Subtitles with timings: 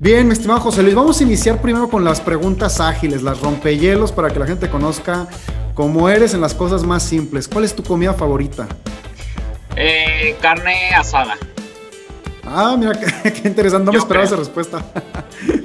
[0.00, 4.12] Bien, mi estimado José Luis, vamos a iniciar primero con las preguntas ágiles, las rompehielos,
[4.12, 5.26] para que la gente conozca
[5.74, 7.48] cómo eres en las cosas más simples.
[7.48, 8.68] ¿Cuál es tu comida favorita?
[9.74, 11.36] Eh, carne asada.
[12.44, 12.92] Ah, mira,
[13.24, 14.84] qué, interesante, no me esperaba esa respuesta.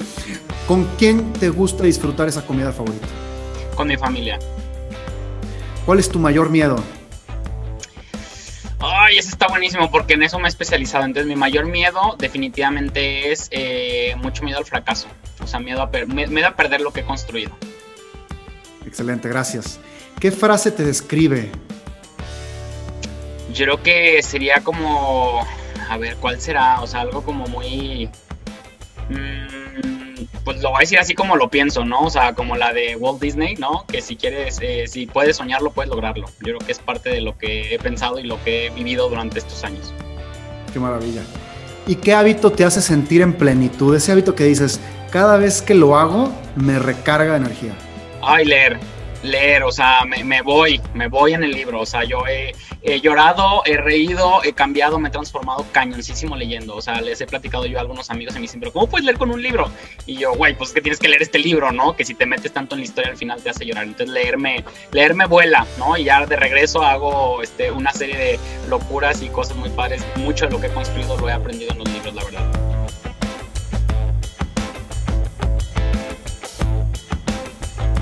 [0.68, 3.06] ¿Con quién te gusta disfrutar esa comida favorita?
[3.76, 4.40] Con mi familia.
[5.86, 6.78] ¿Cuál es tu mayor miedo?
[9.14, 11.06] Ay, eso está buenísimo porque en eso me he especializado.
[11.06, 15.08] Entonces, mi mayor miedo definitivamente es eh, mucho miedo al fracaso.
[15.40, 17.52] O sea, miedo a, miedo a perder lo que he construido.
[18.88, 19.80] Excelente, gracias.
[20.20, 21.52] ¿Qué frase te describe?
[23.54, 25.46] Yo creo que sería como,
[25.90, 26.82] a ver, ¿cuál será?
[26.82, 28.10] O sea, algo como muy...
[29.10, 29.63] Mmm,
[30.44, 32.02] pues lo voy a decir así como lo pienso, ¿no?
[32.02, 33.86] O sea, como la de Walt Disney, ¿no?
[33.88, 36.28] Que si quieres, eh, si puedes soñarlo, puedes lograrlo.
[36.40, 39.10] Yo creo que es parte de lo que he pensado y lo que he vivido
[39.10, 39.94] durante estos años.
[40.72, 41.22] Qué maravilla.
[41.88, 43.96] ¿Y qué hábito te hace sentir en plenitud?
[43.96, 44.80] Ese hábito que dices,
[45.12, 47.76] cada vez que lo hago, me recarga de energía.
[48.22, 48.80] Ay, leer
[49.24, 52.54] leer, o sea, me, voy, me voy en el libro, o sea, yo he,
[53.02, 57.66] llorado, he reído, he cambiado, me he transformado cañoncísimo leyendo, o sea, les he platicado
[57.66, 59.70] yo a algunos amigos y me dicen, pero ¿cómo puedes leer con un libro?
[60.06, 61.96] Y yo, güey, pues es que tienes que leer este libro, ¿no?
[61.96, 64.64] Que si te metes tanto en la historia al final te hace llorar, entonces leerme,
[64.92, 65.98] leerme vuela, ¿no?
[65.98, 70.46] Y ya de regreso hago este, una serie de locuras y cosas muy padres, mucho
[70.46, 72.63] de lo que he construido lo he aprendido en los libros, la verdad.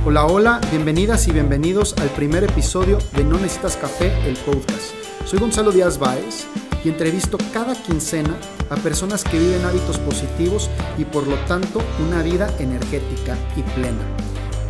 [0.04, 4.96] Hola, hola, bienvenidas y bienvenidos al primer episodio de No Necesitas Café, el podcast.
[5.26, 6.48] Soy Gonzalo Díaz Báez
[6.84, 8.36] y entrevisto cada quincena
[8.72, 14.02] a personas que viven hábitos positivos y por lo tanto una vida energética y plena.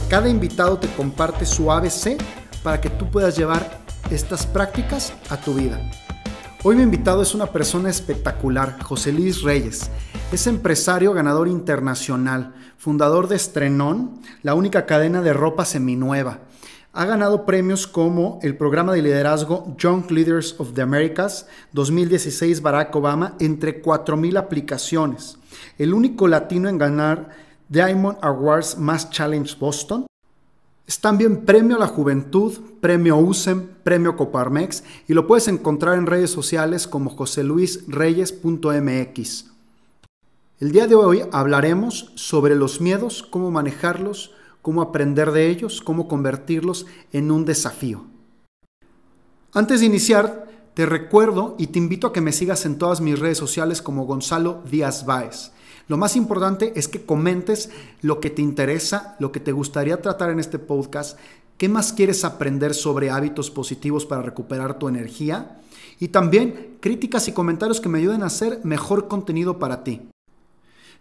[0.10, 2.18] Cada invitado te comparte su ABC
[2.62, 5.80] para que tú puedas llevar estas prácticas a tu vida.
[6.64, 9.90] Hoy mi invitado es una persona espectacular, José Luis Reyes.
[10.32, 16.42] Es empresario ganador internacional, fundador de Estrenón, la única cadena de ropa seminueva.
[16.94, 22.96] Ha ganado premios como el programa de liderazgo Young Leaders of the Americas 2016 Barack
[22.96, 25.40] Obama entre 4.000 aplicaciones.
[25.80, 27.30] El único latino en ganar
[27.70, 30.06] Diamond Awards Mass Challenge Boston.
[30.92, 36.06] Es también Premio a la Juventud, Premio USEM, Premio Coparmex y lo puedes encontrar en
[36.06, 39.46] redes sociales como joseluisreyes.mx.
[40.60, 46.10] El día de hoy hablaremos sobre los miedos, cómo manejarlos, cómo aprender de ellos, cómo
[46.10, 48.04] convertirlos en un desafío.
[49.54, 53.18] Antes de iniciar, te recuerdo y te invito a que me sigas en todas mis
[53.18, 55.54] redes sociales como Gonzalo Díaz Báez.
[55.88, 57.70] Lo más importante es que comentes
[58.02, 61.18] lo que te interesa, lo que te gustaría tratar en este podcast,
[61.58, 65.60] qué más quieres aprender sobre hábitos positivos para recuperar tu energía
[66.00, 70.02] y también críticas y comentarios que me ayuden a hacer mejor contenido para ti.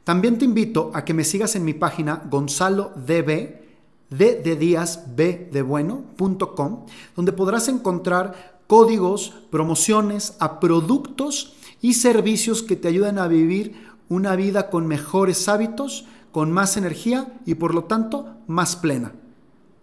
[0.04, 3.60] También te invito a que me sigas en mi página gonzalodb,
[4.10, 12.62] de, de días, b de bueno.com, donde podrás encontrar códigos, promociones a productos y servicios
[12.62, 17.74] que te ayuden a vivir una vida con mejores hábitos, con más energía y por
[17.74, 19.12] lo tanto más plena.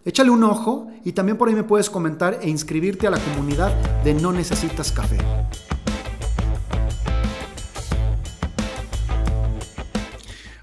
[0.04, 3.74] Échale un ojo y también por ahí me puedes comentar e inscribirte a la comunidad
[4.04, 5.16] de No Necesitas Café.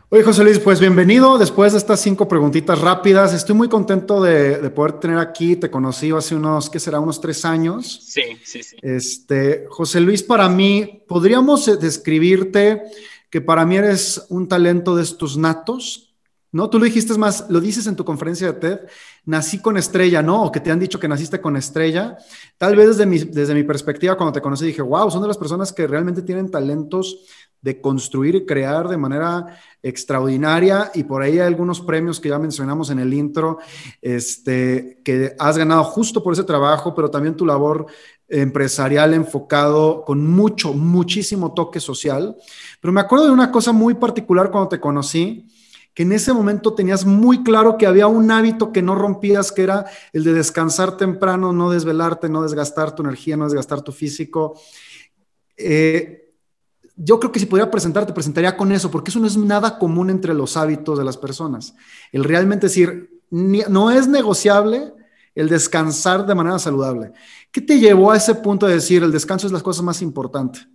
[0.09, 1.39] Oye, José Luis, pues bienvenido.
[1.39, 5.55] Después de estas cinco preguntitas rápidas, estoy muy contento de, poder tener aquí.
[5.55, 6.99] Te conocí hace unos, ¿qué será?
[6.99, 7.99] Unos tres años.
[8.03, 8.77] Sí, sí, sí.
[8.83, 12.83] Este, José Luis, para mí, podríamos eh, describirte
[13.35, 16.15] que para mí eres un talento de estos natos,
[16.53, 16.69] ¿no?
[16.69, 18.79] Tú lo dijiste más, lo dices en tu conferencia de TED,
[19.25, 20.43] nací con estrella, ¿no?
[20.43, 22.17] O que te han dicho que naciste con estrella.
[22.57, 25.37] Tal vez desde mi, desde mi perspectiva, cuando te conocí, dije, wow, son de las
[25.37, 27.25] personas que realmente tienen talentos
[27.59, 32.39] de construir y crear de manera extraordinaria y por ahí hay algunos premios que ya
[32.39, 33.57] mencionamos en el intro,
[34.01, 37.87] este, que has ganado justo por ese trabajo, pero también tu labor
[38.27, 42.35] empresarial enfocado con mucho, muchísimo toque social.
[42.85, 45.47] Pero me acuerdo de una cosa muy particular cuando te conocí,
[45.95, 49.63] que en ese momento tenías muy claro que había un hábito que no rompías, que
[49.63, 54.61] era el de descansar temprano, no desvelarte, no desgastar tu energía, no desgastar tu físico.
[55.57, 56.31] Eh,
[56.95, 60.11] yo creo que si pudiera presentarte, presentaría con eso, porque eso no es nada común
[60.11, 61.73] entre los hábitos de las personas.
[62.11, 64.93] El realmente decir, no es negociable
[65.33, 67.13] el descansar de manera saludable.
[67.51, 70.67] ¿Qué te llevó a ese punto de decir, el descanso es la cosa más importante?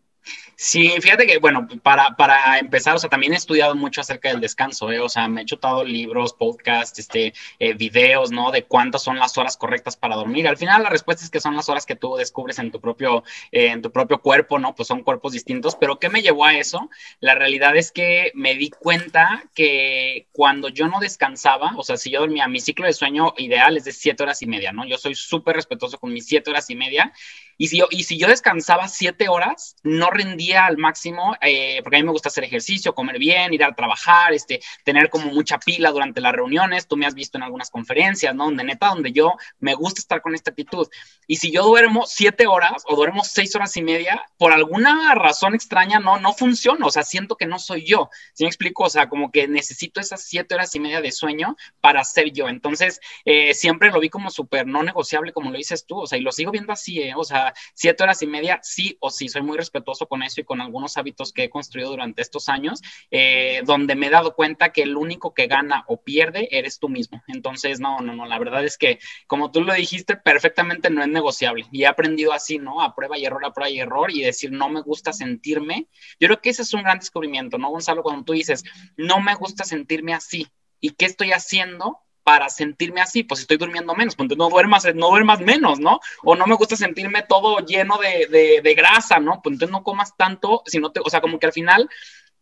[0.63, 4.43] Sí, fíjate que, bueno, para, para empezar, o sea, también he estudiado mucho acerca del
[4.43, 5.01] descanso, ¿eh?
[5.01, 8.51] o sea, me he chutado libros, podcasts, este, eh, videos, ¿no?
[8.51, 10.47] De cuántas son las horas correctas para dormir.
[10.47, 13.25] Al final, la respuesta es que son las horas que tú descubres en tu propio,
[13.53, 14.75] eh, en tu propio cuerpo, ¿no?
[14.75, 16.91] Pues son cuerpos distintos, pero ¿qué me llevó a eso?
[17.21, 22.11] La realidad es que me di cuenta que cuando yo no descansaba, o sea, si
[22.11, 24.85] yo dormía, mi ciclo de sueño ideal es de siete horas y media, ¿no?
[24.85, 27.15] Yo soy súper respetuoso con mis siete horas y media,
[27.57, 31.97] y si yo, y si yo descansaba siete horas, no rendía al máximo, eh, porque
[31.97, 35.59] a mí me gusta hacer ejercicio, comer bien, ir a trabajar, este, tener como mucha
[35.59, 36.87] pila durante las reuniones.
[36.87, 38.45] Tú me has visto en algunas conferencias, ¿no?
[38.45, 40.89] Donde neta, donde yo me gusta estar con esta actitud.
[41.27, 45.55] Y si yo duermo siete horas o duermo seis horas y media, por alguna razón
[45.55, 46.87] extraña, no, no funciona.
[46.87, 48.11] O sea, siento que no soy yo.
[48.35, 48.85] ¿Sí me explico?
[48.85, 52.49] O sea, como que necesito esas siete horas y media de sueño para ser yo.
[52.49, 56.01] Entonces, eh, siempre lo vi como súper no negociable, como lo dices tú.
[56.01, 57.15] O sea, y lo sigo viendo así, ¿eh?
[57.17, 59.29] O sea, siete horas y media, sí o sí.
[59.29, 62.81] Soy muy respetuoso con eso y con algunos hábitos que he construido durante estos años,
[63.11, 66.89] eh, donde me he dado cuenta que el único que gana o pierde eres tú
[66.89, 67.23] mismo.
[67.29, 71.09] Entonces, no, no, no, la verdad es que, como tú lo dijiste, perfectamente no es
[71.09, 71.67] negociable.
[71.73, 72.83] Y he aprendido así, ¿no?
[72.83, 75.89] A prueba y error, a prueba y error, y decir, no me gusta sentirme.
[76.19, 78.03] Yo creo que ese es un gran descubrimiento, ¿no, Gonzalo?
[78.03, 78.65] Cuando tú dices,
[78.97, 80.47] no me gusta sentirme así.
[80.81, 85.09] ¿Y qué estoy haciendo para sentirme así, pues estoy durmiendo menos, pues no duermas, no
[85.09, 86.01] duermas menos, ¿no?
[86.23, 89.41] O no me gusta sentirme todo lleno de, de, grasa, ¿no?
[89.43, 91.89] Pues entonces no comas tanto, sino te, o sea, como que al final,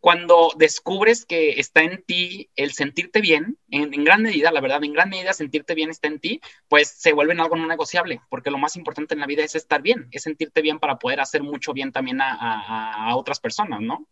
[0.01, 4.93] cuando descubres que está en ti el sentirte bien, en, gran medida, la verdad, en
[4.93, 8.51] gran medida sentirte bien está en ti, pues se vuelve en algo no negociable, porque
[8.51, 11.43] lo más importante en la vida es estar bien, es sentirte bien para poder hacer
[11.43, 14.07] mucho bien también a, a, a otras personas, ¿no?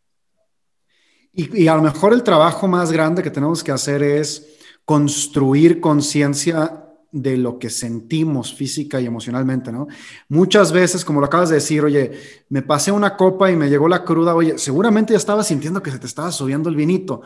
[1.32, 4.55] Y, y a lo mejor el trabajo más grande que tenemos que hacer es
[4.86, 9.88] construir conciencia de lo que sentimos física y emocionalmente, ¿no?
[10.28, 12.12] Muchas veces, como lo acabas de decir, oye,
[12.48, 15.90] me pasé una copa y me llegó la cruda, oye, seguramente ya estabas sintiendo que
[15.90, 17.22] se te estaba subiendo el vinito,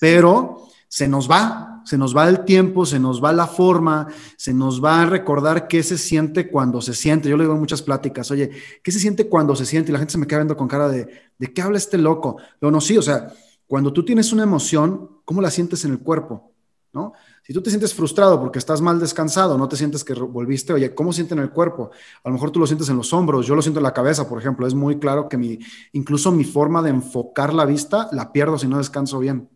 [0.00, 4.54] pero se nos va, se nos va el tiempo, se nos va la forma, se
[4.54, 7.28] nos va a recordar qué se siente cuando se siente.
[7.28, 8.50] Yo le digo en muchas pláticas, oye,
[8.82, 9.90] ¿qué se siente cuando se siente?
[9.90, 11.08] Y la gente se me queda viendo con cara de,
[11.38, 12.36] ¿de qué habla este loco?
[12.58, 13.32] Pero no, sí, o sea,
[13.66, 16.52] cuando tú tienes una emoción, ¿cómo la sientes en el cuerpo?
[16.92, 17.12] ¿No?
[17.42, 20.94] Si tú te sientes frustrado porque estás mal descansado, no te sientes que volviste, oye,
[20.94, 21.90] ¿cómo siente en el cuerpo?
[22.22, 24.28] A lo mejor tú lo sientes en los hombros, yo lo siento en la cabeza,
[24.28, 24.66] por ejemplo.
[24.66, 25.58] Es muy claro que mi,
[25.92, 29.48] incluso mi forma de enfocar la vista la pierdo si no descanso bien.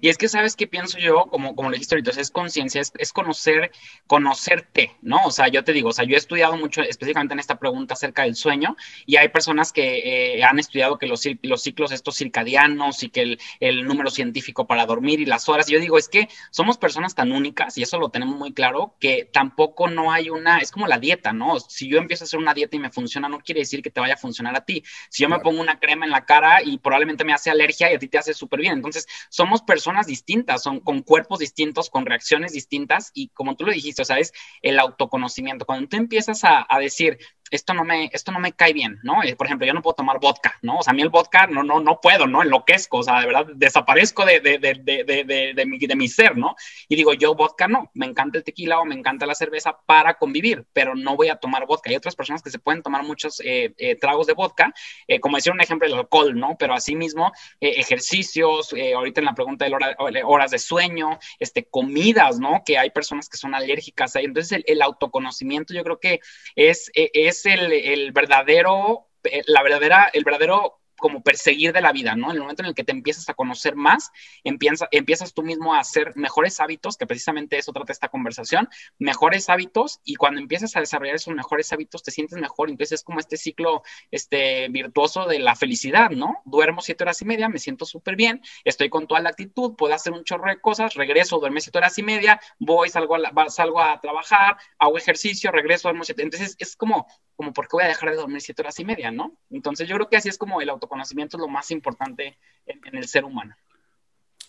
[0.00, 1.26] Y es que, ¿sabes qué pienso yo?
[1.26, 3.72] Como, como lo dijiste ahorita, es conciencia, es, conocer,
[4.06, 5.18] conocerte, ¿no?
[5.24, 7.94] O sea, yo te digo, o sea, yo he estudiado mucho específicamente en esta pregunta
[7.94, 8.76] acerca del sueño
[9.06, 13.22] y hay personas que eh, han estudiado que los, los, ciclos estos circadianos y que
[13.22, 15.66] el, el, número científico para dormir y las horas.
[15.68, 19.28] yo digo, es que somos personas tan únicas y eso lo tenemos muy claro, que
[19.32, 21.58] tampoco no hay una, es como la dieta, ¿no?
[21.60, 24.00] Si yo empiezo a hacer una dieta y me funciona, no quiere decir que te
[24.00, 24.82] vaya a funcionar a ti.
[25.08, 27.94] Si yo me pongo una crema en la cara y probablemente me hace alergia y
[27.94, 28.74] a ti te hace súper bien.
[28.74, 33.72] Entonces, somos personas distintas, son con cuerpos distintos, con reacciones distintas y como tú lo
[33.72, 34.32] dijiste, o sea, es
[34.62, 35.66] el autoconocimiento.
[35.66, 37.18] Cuando tú empiezas a, a decir,
[37.52, 39.22] esto no me, esto no me cae bien, ¿no?
[39.22, 40.78] Eh, por ejemplo, yo no puedo tomar vodka, ¿no?
[40.78, 42.42] O sea, a mí el vodka no, no, no puedo, ¿no?
[42.42, 46.36] Enloquezco, o sea, de verdad, desaparezco de, de, de, de, de mi, de mi ser,
[46.36, 46.56] ¿no?
[46.88, 50.14] Y digo, yo vodka no, me encanta el tequila o me encanta la cerveza para
[50.14, 51.90] convivir, pero no voy a tomar vodka.
[51.90, 54.72] Hay otras personas que se pueden tomar muchos eh, eh, tragos de vodka,
[55.20, 56.56] como decía un ejemplo del alcohol, ¿no?
[56.58, 62.62] Pero asimismo, ejercicios, ahorita en la pregunta de hora, horas de sueño, este, comidas, ¿no?
[62.64, 64.16] Que hay personas que son alérgicas.
[64.16, 66.20] Entonces, el, el autoconocimiento yo creo que
[66.56, 72.30] es, es el, verdadero, eh, la verdadera, el verdadero como perseguir de la vida, ¿no?
[72.30, 74.12] En el momento en el que te empiezas a conocer más,
[74.44, 79.48] empiezas, empiezas tú mismo a hacer mejores hábitos, que precisamente eso trata esta conversación, mejores
[79.50, 83.18] hábitos, y cuando empiezas a desarrollar esos mejores hábitos, te sientes mejor, entonces es como
[83.18, 86.40] este ciclo este, virtuoso de la felicidad, ¿no?
[86.44, 89.92] Duermo siete horas y media, me siento súper bien, estoy con toda la actitud, puedo
[89.94, 93.80] hacer un chorro de cosas, regreso, duermo siete horas y media, voy, salgo a, salgo
[93.80, 97.08] a trabajar, hago ejercicio, regreso, duermo siete, entonces es como
[97.42, 99.36] como por qué voy a dejar de dormir siete horas y media, ¿no?
[99.50, 103.08] Entonces yo creo que así es como el autoconocimiento es lo más importante en, el
[103.08, 103.54] ser humano.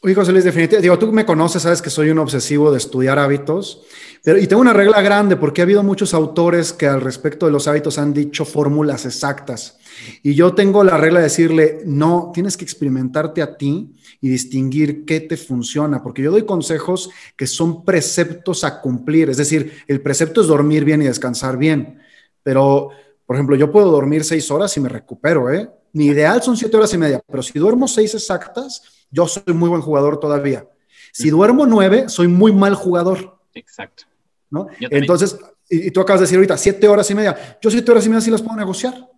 [0.02, 3.18] Oye, José Luis, definitivamente, digo, tú me conoces, sabes que soy un obsesivo de estudiar
[3.18, 3.84] hábitos,
[4.22, 7.54] pero, y tengo una regla grande porque ha habido muchos autores que al respecto de
[7.54, 9.80] los hábitos han dicho fórmulas exactas.
[10.22, 15.06] Y yo tengo la regla de decirle, no, tienes que experimentarte a ti y distinguir
[15.06, 20.02] qué te funciona, porque yo doy consejos que son preceptos a cumplir, es decir, el
[20.02, 22.02] precepto es dormir bien y descansar bien,
[22.44, 22.90] pero,
[23.26, 25.70] por ejemplo, yo puedo dormir seis horas y me recupero, ¿eh?
[25.94, 29.70] Mi ideal son siete horas y media, pero si duermo seis exactas, yo soy muy
[29.70, 30.68] buen jugador todavía.
[31.12, 33.38] Si duermo nueve, soy muy mal jugador.
[33.54, 34.06] Exacto.
[34.50, 34.68] ¿no?
[34.80, 35.38] Entonces,
[35.70, 37.58] y, tú acabas de decir ahorita, siete horas y media.
[37.62, 39.10] Yo siete horas y media sí las puedo negociar.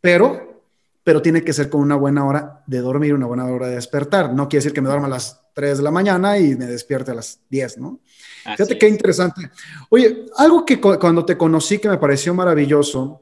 [0.00, 0.62] Pero,
[1.02, 4.32] pero tiene que ser con una buena hora de dormir, una buena hora de despertar.
[4.32, 7.10] No quiere decir que me duerma a las 3 de la mañana y me despierte
[7.10, 8.00] a las 10, ¿no?
[8.44, 9.50] Fíjate qué interesante.
[9.90, 13.20] Oye, algo que cuando te conocí que me pareció maravilloso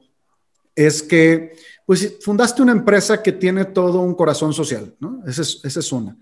[0.75, 1.53] es que
[1.87, 5.21] pues fundaste una empresa que tiene todo un corazón social, ¿no?
[5.25, 6.17] Esa es, una.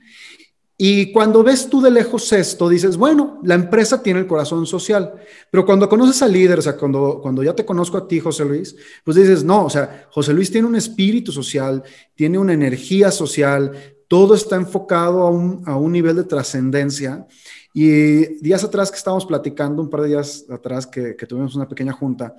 [0.78, 5.16] Y cuando ves tú de lejos esto, dices, bueno, la empresa tiene el corazón social,
[5.50, 8.46] pero cuando conoces al líder, o sea, cuando, cuando ya te conozco a ti, José
[8.46, 11.82] Luis, pues dices, no, o sea, José Luis tiene un espíritu social,
[12.14, 13.72] tiene una energía social,
[14.08, 17.26] todo está enfocado a un, a un nivel de trascendencia.
[17.74, 21.68] Y días atrás que estábamos platicando, un par de días atrás que, que tuvimos una
[21.68, 22.36] pequeña junta,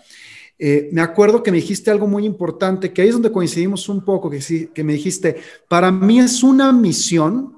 [0.58, 4.04] eh, me acuerdo que me dijiste algo muy importante, que ahí es donde coincidimos un
[4.04, 5.36] poco, que, sí, que me dijiste,
[5.68, 7.56] para mí es una misión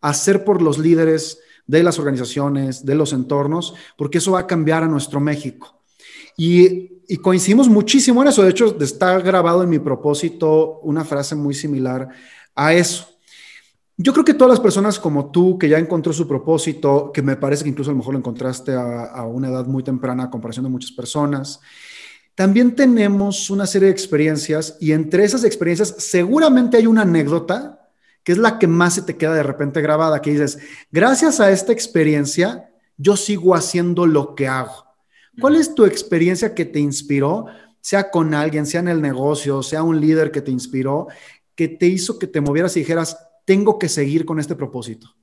[0.00, 4.82] hacer por los líderes de las organizaciones, de los entornos, porque eso va a cambiar
[4.82, 5.82] a nuestro México.
[6.36, 6.90] Y,
[7.22, 8.42] coincidimos muchísimo en eso.
[8.42, 12.08] De hecho, está grabado en mi propósito una frase muy similar
[12.54, 13.06] a eso.
[13.98, 17.36] Yo creo que todas las personas como tú, que ya encontró su propósito, que me
[17.36, 20.30] parece que incluso a lo mejor lo encontraste a, a una edad muy temprana a
[20.30, 21.60] comparación de muchas personas,
[22.34, 27.90] también tenemos una serie de experiencias y entre esas experiencias seguramente hay una anécdota
[28.24, 30.58] que es la que más se te queda de repente grabada, que dices,
[30.90, 34.86] gracias a esta experiencia, yo sigo haciendo lo que hago.
[35.40, 37.46] ¿Cuál es tu experiencia que te inspiró,
[37.80, 41.08] sea con alguien, sea en el negocio, sea un líder que te inspiró,
[41.54, 45.14] que te hizo que te movieras y dijeras, tengo que seguir con este propósito?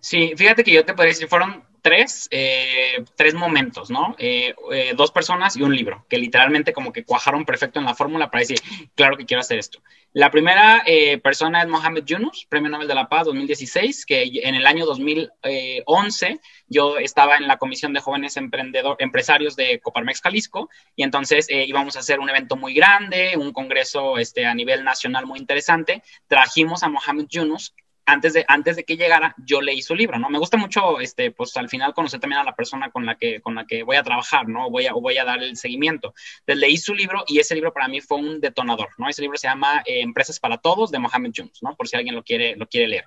[0.00, 4.16] Sí, fíjate que yo te podría decir, fueron tres, eh, tres momentos, ¿no?
[4.18, 7.94] Eh, eh, dos personas y un libro, que literalmente como que cuajaron perfecto en la
[7.94, 8.58] fórmula para decir,
[8.94, 9.82] claro que quiero hacer esto.
[10.14, 10.82] La primera
[11.22, 16.40] persona es Mohamed Yunus, Premio Nobel de la Paz 2016, que en el año 2011
[16.68, 21.96] yo estaba en la Comisión de Jóvenes Emprendedor, Empresarios de Coparmex Jalisco, y entonces íbamos
[21.96, 26.04] a hacer un evento muy grande, un congreso este, a nivel nacional muy interesante.
[26.28, 27.74] Trajimos a Mohamed Yunus,
[28.06, 30.28] antes de, antes de que llegara, yo leí su libro, ¿no?
[30.30, 33.40] Me gusta mucho, este, pues al final conocer también a la persona con la que,
[33.40, 34.70] con la que voy a trabajar, ¿no?
[34.70, 36.14] Voy a, voy a dar el seguimiento.
[36.40, 39.08] Entonces leí su libro y ese libro para mí fue un detonador, ¿no?
[39.08, 41.74] Ese libro se llama eh, Empresas para Todos de Mohamed Jones, ¿no?
[41.76, 43.04] Por si alguien lo quiere, lo quiere leer.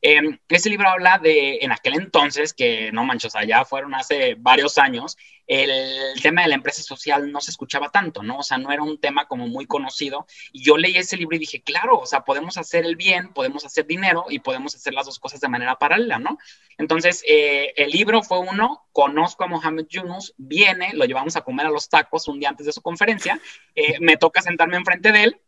[0.00, 4.78] Eh, ese libro habla de, en aquel entonces, que no manches, allá fueron hace varios
[4.78, 5.16] años,
[5.48, 8.38] el tema de la empresa social no se escuchaba tanto, ¿no?
[8.38, 10.26] O sea, no era un tema como muy conocido.
[10.52, 13.64] Y yo leí ese libro y dije, claro, o sea, podemos hacer el bien, podemos
[13.64, 16.36] hacer dinero y podemos hacer las dos cosas de manera paralela, ¿no?
[16.76, 21.66] Entonces, eh, el libro fue uno, conozco a Mohamed Yunus, viene, lo llevamos a comer
[21.66, 23.40] a los tacos un día antes de su conferencia,
[23.74, 25.40] eh, me toca sentarme enfrente de él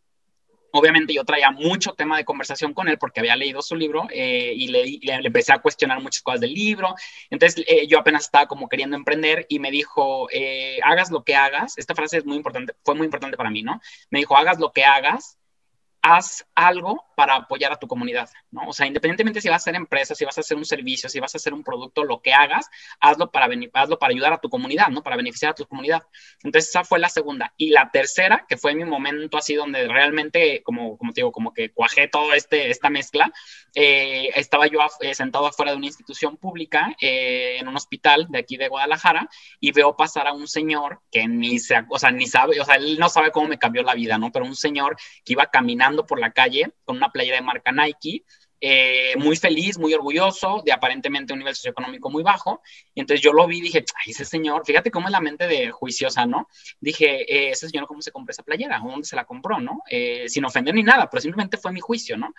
[0.73, 4.53] Obviamente yo traía mucho tema de conversación con él porque había leído su libro eh,
[4.55, 6.95] y le, le, empecé a cuestionar muchas cosas del libro.
[7.31, 11.35] Entonces eh, yo apenas estaba como queriendo emprender y me dijo, eh, hagas lo que
[11.35, 11.77] hagas.
[11.79, 13.81] Esta frase es muy importante, fue muy importante para mí, ¿no?
[14.11, 15.39] Me dijo, hagas lo que hagas,
[16.02, 18.69] haz algo para apoyar a tu comunidad, ¿no?
[18.69, 21.21] O sea, independientemente si vas a hacer empresa, si vas a hacer un servicio, si
[21.21, 24.49] vas a hacer un producto, lo que hagas, hazlo para, hazlo para ayudar a tu
[24.49, 25.02] comunidad, ¿no?
[25.02, 26.02] Para beneficiar a tu comunidad.
[26.42, 27.52] Entonces, esa fue la segunda.
[27.59, 31.52] Y la tercera, que fue mi momento así donde realmente, como, como te digo, como
[31.52, 33.30] que cuajé todo este, esta mezcla,
[33.75, 38.38] eh, estaba yo eh, sentado afuera de una institución pública, eh, en un hospital de
[38.38, 39.28] aquí de Guadalajara,
[39.61, 42.76] y veo pasar a un señor que ni, se, o sea, ni sabe, o sea,
[42.76, 44.33] él no sabe cómo me cambió la vida, ¿no?
[44.33, 48.25] Pero un señor que iba caminando por la calle con una playera de marca Nike
[48.62, 52.61] eh, muy feliz, muy orgulloso, de aparentemente un nivel socioeconómico muy bajo.
[52.94, 55.47] Y entonces yo lo vi y dije, ay, ese señor, fíjate cómo es la mente
[55.47, 56.47] de juiciosa, ¿no?
[56.78, 58.78] Dije, eh, ese señor, ¿cómo se compró esa playera?
[58.78, 59.80] ¿Dónde se la compró, no?
[59.88, 62.35] Eh, sin ofender ni nada, pero simplemente fue mi juicio, ¿no?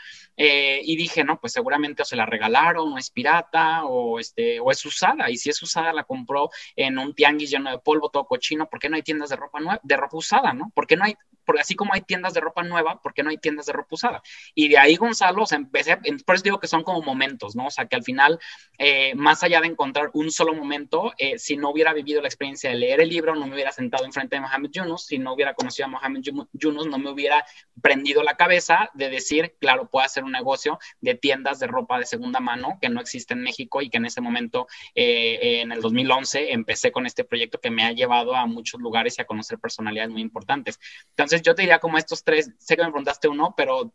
[0.84, 4.72] y dije, no, pues seguramente o se la regalaron, o es pirata, o, este, o
[4.72, 5.30] es usada.
[5.30, 8.68] Y si es usada, la compró en un tianguis lleno de polvo, todo cochino.
[8.68, 10.72] ¿Por qué no hay tiendas de ropa, de ropa usada, no?
[10.74, 11.16] ¿Por qué no hay,
[11.46, 13.96] porque así como hay tiendas de ropa nueva, ¿por qué no hay tiendas de ropa
[13.96, 14.22] usada?
[14.56, 17.68] Y de ahí, Gonzalo, o sea, empecé, por eso digo que son como momentos, ¿no?
[17.68, 18.40] O sea, que al final,
[18.78, 22.70] eh, más allá de encontrar un solo momento, eh, si no hubiera vivido la experiencia
[22.70, 25.54] de leer el libro, no me hubiera sentado enfrente de Mohamed Yunus, si no hubiera
[25.54, 26.22] conocido a Mohamed
[26.54, 27.46] Yunus, no me hubiera
[27.82, 32.06] prendido la cabeza de decir, claro, puedo hacer un negocio de tiendas de ropa de
[32.06, 35.82] segunda mano que no existe en México y que en ese momento, eh, en el
[35.82, 39.60] 2011, empecé con este proyecto que me ha llevado a muchos lugares y a conocer
[39.60, 40.80] personalidades muy importantes.
[41.10, 43.94] Entonces, yo te diría como estos tres, sé que me preguntaste uno, pero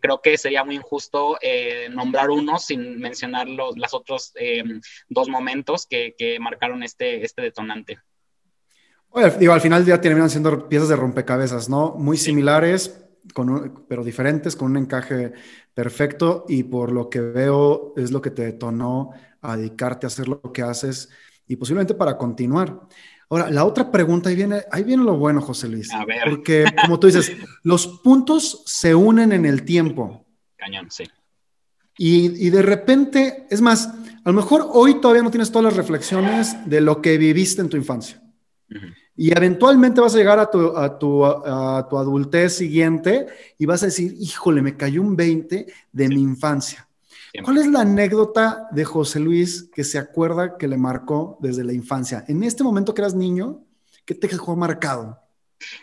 [0.00, 1.38] creo que sería muy injusto
[1.90, 4.62] nombrar uno sin mencionar los las otros eh,
[5.08, 7.98] dos momentos que, marcaron este, este detonante.
[9.38, 11.94] digo, al final ya terminan siendo piezas de rompecabezas, ¿no?
[11.94, 15.32] Muy similares, con pero diferentes, con un encaje
[15.74, 20.28] perfecto y por lo que veo es lo que te detonó a dedicarte a hacer
[20.28, 21.08] lo que haces
[21.46, 22.80] y posiblemente para continuar.
[23.28, 25.92] Ahora, la otra pregunta, ahí viene, ahí viene lo bueno, José Luis.
[25.92, 26.30] A ver.
[26.30, 27.32] Porque, como tú dices,
[27.64, 30.24] los puntos se unen en el tiempo.
[30.56, 31.04] Cañón, sí.
[31.98, 36.54] Y, de repente, es más, a lo mejor hoy todavía no tienes todas las reflexiones
[36.66, 38.22] de lo que viviste en tu infancia.
[39.16, 43.26] Y eventualmente vas a llegar a tu, a, tu, a tu, adultez siguiente
[43.58, 46.85] y vas a decir, híjole, me cayó un 20 de mi infancia.
[47.44, 51.72] ¿Cuál es la anécdota de José Luis que se acuerda que le marcó desde la
[51.72, 52.24] infancia?
[52.28, 53.64] En este momento que eras niño,
[54.04, 55.26] ¿qué te dejó marcado?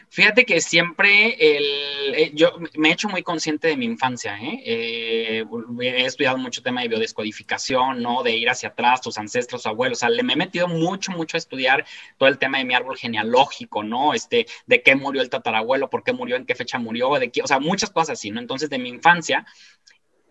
[0.09, 4.37] Fíjate que siempre el, eh, yo me he hecho muy consciente de mi infancia.
[4.39, 4.61] ¿eh?
[4.63, 5.45] ¿eh?
[5.81, 8.21] he estudiado mucho tema de biodescodificación, ¿no?
[8.21, 9.97] De ir hacia atrás, tus ancestros, abuelos.
[9.97, 11.85] O sea, le, me he metido mucho, mucho a estudiar
[12.17, 14.13] todo el tema de mi árbol genealógico, ¿no?
[14.13, 17.41] Este, de qué murió el tatarabuelo, por qué murió, en qué fecha murió, de qué,
[17.41, 18.39] o sea, muchas cosas así, ¿no?
[18.39, 19.45] Entonces, de mi infancia,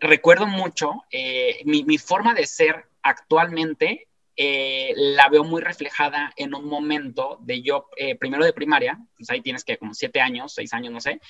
[0.03, 6.65] recuerdo mucho eh, mi, forma de ser actualmente eh, la veo muy reflejada en un
[6.65, 10.73] momento de yo, eh, primero de primaria, pues ahí tienes que como siete años, seis
[10.73, 11.21] años, no sé,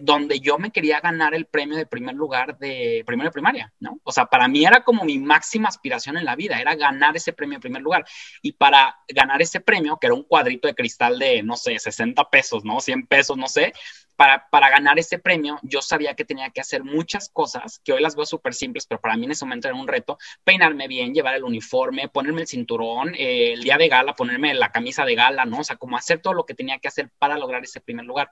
[0.00, 4.00] donde yo me quería ganar el premio de primer lugar de primero de primaria, ¿no?
[4.02, 7.32] O sea, para mí era como mi máxima aspiración en la vida, era ganar ese
[7.32, 8.04] premio de primer lugar.
[8.42, 12.28] Y para ganar ese premio, que era un cuadrito de cristal de, no sé, 60
[12.28, 12.80] pesos, ¿no?
[12.80, 13.72] 100 pesos, no sé,
[14.16, 18.00] para, para, ganar ese premio, yo sabía que tenía que hacer muchas cosas que hoy
[18.02, 20.18] las veo súper simples, pero para mí en ese momento era un reto.
[20.44, 24.72] Peinarme bien, llevar el uniforme, ponerme el cinturón, eh, el día de gala, ponerme la
[24.72, 25.60] camisa de gala, ¿no?
[25.60, 28.30] O sea, como hacer todo lo que tenía que hacer para lograr ese primer lugar.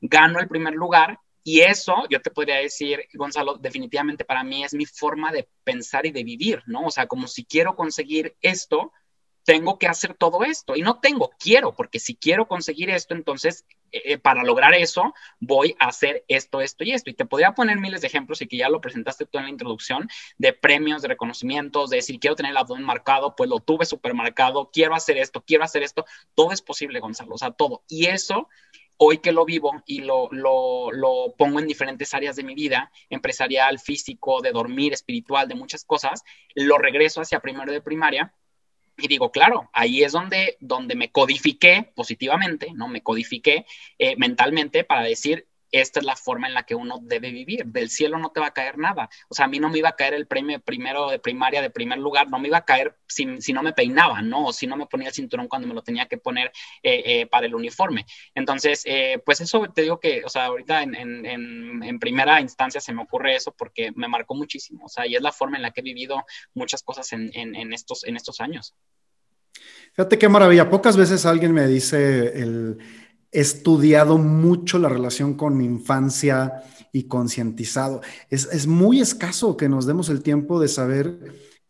[0.00, 4.74] Gano el primer lugar y eso, yo te podría decir, Gonzalo, definitivamente para mí es
[4.74, 6.86] mi forma de pensar y de vivir, ¿no?
[6.86, 8.92] O sea, como si quiero conseguir esto,
[9.44, 10.76] tengo que hacer todo esto.
[10.76, 15.76] Y no tengo, quiero, porque si quiero conseguir esto, entonces eh, para lograr eso voy
[15.78, 17.10] a hacer esto, esto y esto.
[17.10, 19.50] Y te podría poner miles de ejemplos y que ya lo presentaste tú en la
[19.50, 20.08] introducción
[20.38, 24.70] de premios, de reconocimientos, de decir quiero tener el abdomen marcado, pues lo tuve supermercado,
[24.72, 26.04] quiero hacer esto, quiero hacer esto.
[26.34, 27.82] Todo es posible, Gonzalo, o sea, todo.
[27.88, 28.48] Y eso
[29.04, 32.92] hoy que lo vivo y lo, lo, lo, pongo en diferentes áreas de mi vida,
[33.10, 36.22] empresarial, físico, de dormir, espiritual, de muchas cosas,
[36.54, 38.32] lo regreso hacia primero de primaria
[38.96, 42.88] y digo, claro, ahí es donde, donde me codifiqué positivamente, ¿no?
[42.88, 43.66] Me codifiqué
[43.98, 47.64] eh, mentalmente para decir, esta es la forma en la que uno debe vivir.
[47.66, 49.08] Del cielo no te va a caer nada.
[49.28, 51.70] O sea, a mí no me iba a caer el premio primero de primaria de
[51.70, 54.46] primer lugar, no me iba a caer si, si no me peinaba, ¿no?
[54.46, 57.26] O si no me ponía el cinturón cuando me lo tenía que poner eh, eh,
[57.26, 58.06] para el uniforme.
[58.34, 58.84] Entonces,
[59.24, 63.02] pues eso te digo que, o sea, ahorita en, en, en, primera instancia se me
[63.02, 64.84] ocurre eso porque me marcó muchísimo.
[64.84, 68.04] O sea, y es la forma en la que he vivido muchas cosas en, estos,
[68.04, 68.74] en estos años.
[69.94, 70.70] Fíjate qué maravilla.
[70.70, 72.78] Pocas veces alguien me dice el
[73.32, 78.02] estudiado mucho la relación con infancia y concientizado.
[78.30, 81.18] Es, es, muy escaso que nos demos el tiempo de saber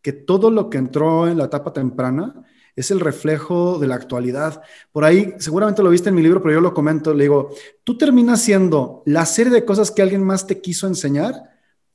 [0.03, 2.45] que todo lo que entró en la etapa temprana
[2.75, 4.63] es el reflejo de la actualidad.
[4.91, 7.51] Por ahí, seguramente lo viste en mi libro, pero yo lo comento, le digo,
[7.85, 11.52] tú terminas siendo la serie de cosas que alguien más te quiso enseñar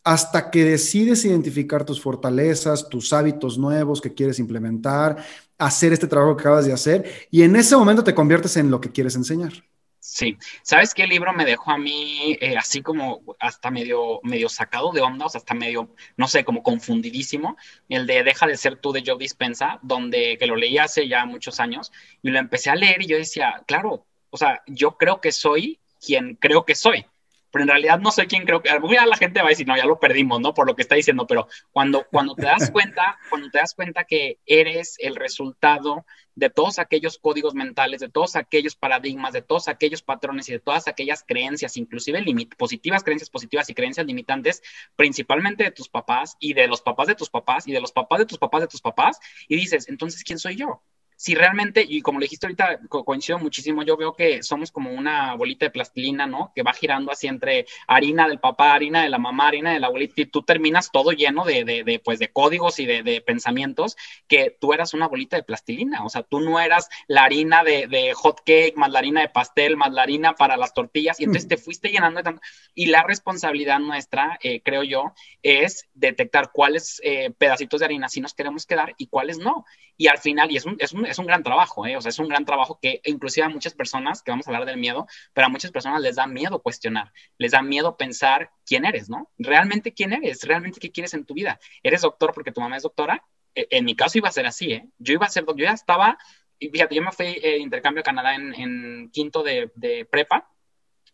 [0.07, 5.17] hasta que decides identificar tus fortalezas, tus hábitos nuevos que quieres implementar,
[5.57, 8.79] hacer este trabajo que acabas de hacer y en ese momento te conviertes en lo
[8.79, 9.51] que quieres enseñar.
[9.99, 14.93] Sí, ¿sabes qué libro me dejó a mí eh, así como hasta medio, medio sacado
[14.93, 17.57] de onda, hasta medio, no sé, como confundidísimo?
[17.89, 21.25] El de Deja de ser tú de Joe Dispensa, donde que lo leí hace ya
[21.25, 21.91] muchos años
[22.21, 25.81] y lo empecé a leer y yo decía, claro, o sea, yo creo que soy
[25.99, 27.05] quien creo que soy
[27.51, 29.85] pero en realidad no sé quién creo que, la gente va a decir, no, ya
[29.85, 30.53] lo perdimos, ¿no?
[30.53, 34.03] Por lo que está diciendo, pero cuando, cuando te das cuenta, cuando te das cuenta
[34.03, 36.05] que eres el resultado
[36.35, 40.59] de todos aquellos códigos mentales, de todos aquellos paradigmas, de todos aquellos patrones y de
[40.59, 42.23] todas aquellas creencias, inclusive
[42.57, 44.61] positivas, creencias positivas y creencias limitantes,
[44.95, 48.19] principalmente de tus papás y de los papás de tus papás y de los papás
[48.19, 50.83] de tus papás de tus papás, y dices, entonces, ¿quién soy yo?
[51.17, 55.33] Si realmente, y como le dijiste ahorita, coincido muchísimo, yo veo que somos como una
[55.33, 56.51] bolita de plastilina, ¿no?
[56.55, 59.87] Que va girando así entre harina del papá, harina de la mamá, harina de la
[59.87, 63.19] abuelita, y tú terminas todo lleno de, de, de pues, de códigos y de, de,
[63.21, 67.63] pensamientos que tú eras una bolita de plastilina, o sea, tú no eras la harina
[67.63, 71.19] de, de hot cake, más la harina de pastel, más la harina para las tortillas,
[71.19, 72.41] y entonces te fuiste llenando de tanto.
[72.75, 78.21] Y la responsabilidad nuestra, eh, creo yo, es detectar cuáles eh, pedacitos de harina sí
[78.21, 79.65] nos queremos quedar y cuáles no.
[79.97, 81.97] Y al final, y es un, es un es un gran trabajo, ¿eh?
[81.97, 84.65] O sea, es un gran trabajo que inclusive a muchas personas, que vamos a hablar
[84.65, 88.85] del miedo, pero a muchas personas les da miedo cuestionar, les da miedo pensar quién
[88.85, 89.31] eres, ¿no?
[89.37, 91.59] Realmente quién eres, realmente qué quieres en tu vida.
[91.83, 93.23] ¿Eres doctor porque tu mamá es doctora?
[93.55, 94.87] E, en mi caso iba a ser así, ¿eh?
[94.97, 96.17] Yo iba a ser, yo ya estaba,
[96.59, 100.49] fíjate, yo me fui eh, intercambio a Canadá en, quinto de, de prepa,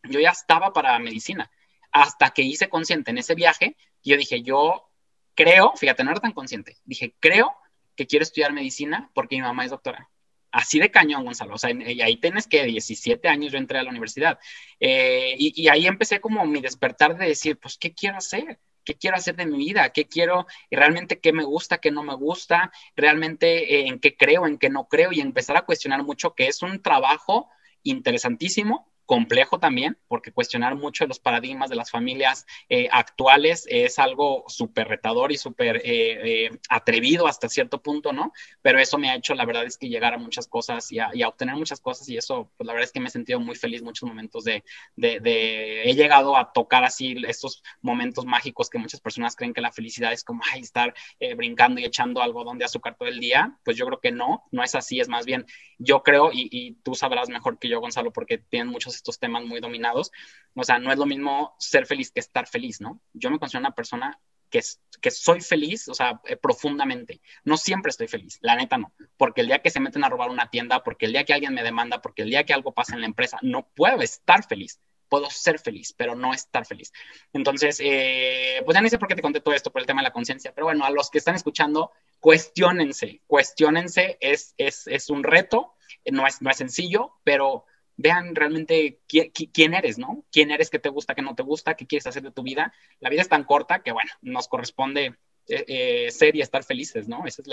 [0.03, 1.49] yo ya estaba para medicina,
[1.91, 4.89] hasta que hice consciente en ese viaje, yo dije, yo
[5.35, 7.55] creo, fíjate, no era tan consciente, dije, creo
[7.95, 10.09] que quiero estudiar medicina porque mi mamá es doctora.
[10.53, 11.55] Así de cañón, Gonzalo.
[11.55, 14.39] O sea, y ahí tienes que 17 años yo entré a la universidad.
[14.79, 18.59] Eh, y, ahí empecé como mi despertar de decir, pues, ¿qué quiero hacer?
[18.85, 19.89] ¿Qué quiero hacer de mi vida?
[19.91, 20.45] ¿Qué quiero?
[20.69, 24.69] Realmente qué me gusta, qué no me gusta, realmente eh, en qué creo, en qué
[24.69, 27.49] no creo, y empezar a cuestionar mucho, que es un trabajo
[27.81, 34.45] interesantísimo, complejo también, porque cuestionar mucho los paradigmas de las familias eh, actuales es algo
[34.47, 38.31] súper retador y súper eh, eh, atrevido hasta cierto punto, ¿no?
[38.61, 41.11] Pero eso me ha hecho, la verdad es que llegar a muchas cosas y a,
[41.27, 43.81] obtener muchas cosas y eso, pues la verdad es que me he sentido muy feliz
[43.81, 44.63] muchos momentos de,
[44.95, 49.61] de, de, he llegado a tocar así estos momentos mágicos que muchas personas creen que
[49.61, 50.93] la felicidad es como, ay, estar
[51.35, 54.63] brincando y echando algodón de azúcar todo el día, pues yo creo que no, no
[54.63, 55.45] es así, es más bien,
[55.77, 59.43] yo creo, y, y tú sabrás mejor que yo, Gonzalo, porque tienen muchos estos temas
[59.43, 60.11] muy dominados.
[60.55, 63.01] O sea, no es lo mismo ser feliz que estar feliz, ¿no?
[63.13, 64.61] Yo me considero una persona que,
[65.01, 67.21] que soy feliz, o sea, eh, profundamente.
[67.43, 68.93] No siempre estoy feliz, la neta no.
[69.17, 71.53] Porque el día que se meten a robar una tienda, porque el día que alguien
[71.53, 74.79] me demanda, porque el día que algo pasa en la empresa, no puedo estar feliz
[75.13, 76.91] puedo ser feliz, pero no estar feliz.
[77.33, 80.01] Entonces, eh, pues ya no sé por qué te conté todo esto por el tema
[80.01, 85.11] de la conciencia, pero bueno, a los que están escuchando, cuestionense, cuestionense, es, es, es
[85.11, 85.75] un reto,
[86.11, 87.65] no es, no es sencillo, pero
[87.97, 90.23] vean realmente quién, eres, ¿no?
[90.31, 92.73] ¿Quién eres, qué te gusta, qué no te gusta, qué quieres hacer de tu vida?
[92.99, 95.15] La vida es tan corta que, bueno, nos corresponde
[95.47, 97.25] eh, eh, ser y estar felices, ¿no?
[97.25, 97.47] Ese es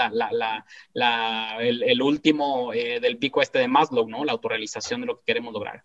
[1.58, 4.24] el, último eh, del pico este de Maslow, ¿no?
[4.24, 5.82] La autorrealización de lo que queremos lograr.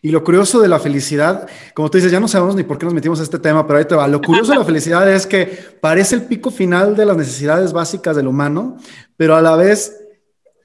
[0.00, 2.84] Y lo curioso de la felicidad, como tú dices, ya no sabemos ni por qué
[2.84, 4.08] nos metimos a este tema, pero ahí te va.
[4.08, 5.46] Lo curioso de la felicidad es que
[5.80, 8.78] parece el pico final de las necesidades básicas del humano,
[9.16, 10.01] pero a la vez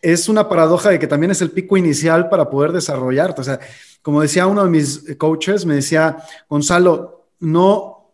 [0.01, 3.41] es una paradoja de que también es el pico inicial para poder desarrollarte.
[3.41, 3.60] O sea,
[4.01, 6.17] como decía uno de mis coaches, me decía,
[6.49, 8.13] Gonzalo, no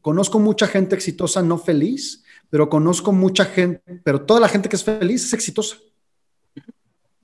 [0.00, 4.76] conozco mucha gente exitosa no feliz, pero conozco mucha gente, pero toda la gente que
[4.76, 5.76] es feliz es exitosa.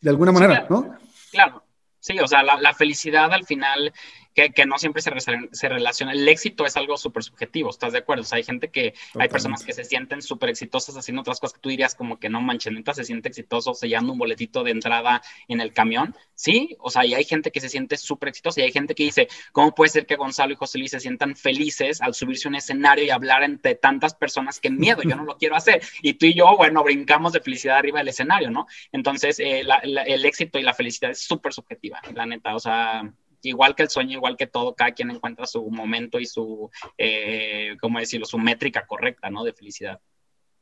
[0.00, 0.96] De alguna manera, ¿no?
[1.32, 1.64] Claro.
[2.06, 3.92] Sí, o sea, la, felicidad al final
[4.37, 5.11] que, no siempre se,
[5.51, 6.12] se, relaciona.
[6.12, 8.22] El éxito es algo súper subjetivo, ¿estás de acuerdo?
[8.22, 11.55] O sea, hay gente que, hay personas que se sienten súper exitosas haciendo otras cosas
[11.55, 15.22] que tú dirías como que no manches, se siente exitoso sellando un boletito de entrada
[15.49, 16.14] en el camión.
[16.35, 19.05] Sí, o sea, y hay gente que se siente súper exitosa y hay gente que
[19.05, 22.51] dice, ¿cómo puede ser que Gonzalo y José Luis se sientan felices al subirse a
[22.51, 24.61] un escenario y hablar entre tantas personas?
[24.61, 25.03] ¡Qué miedo!
[25.03, 25.83] Yo no lo quiero hacer.
[26.03, 28.66] Y tú y yo, bueno, brincamos de felicidad arriba del escenario, ¿no?
[28.92, 32.55] Entonces, eh, el éxito y la felicidad es súper subjetiva, la neta.
[32.55, 33.11] O sea,
[33.48, 37.76] igual que el sueño, igual que todo, cada quien encuentra su momento y su, eh,
[37.80, 39.44] ¿cómo decirlo?, su métrica correcta, ¿no?
[39.44, 40.00] De felicidad.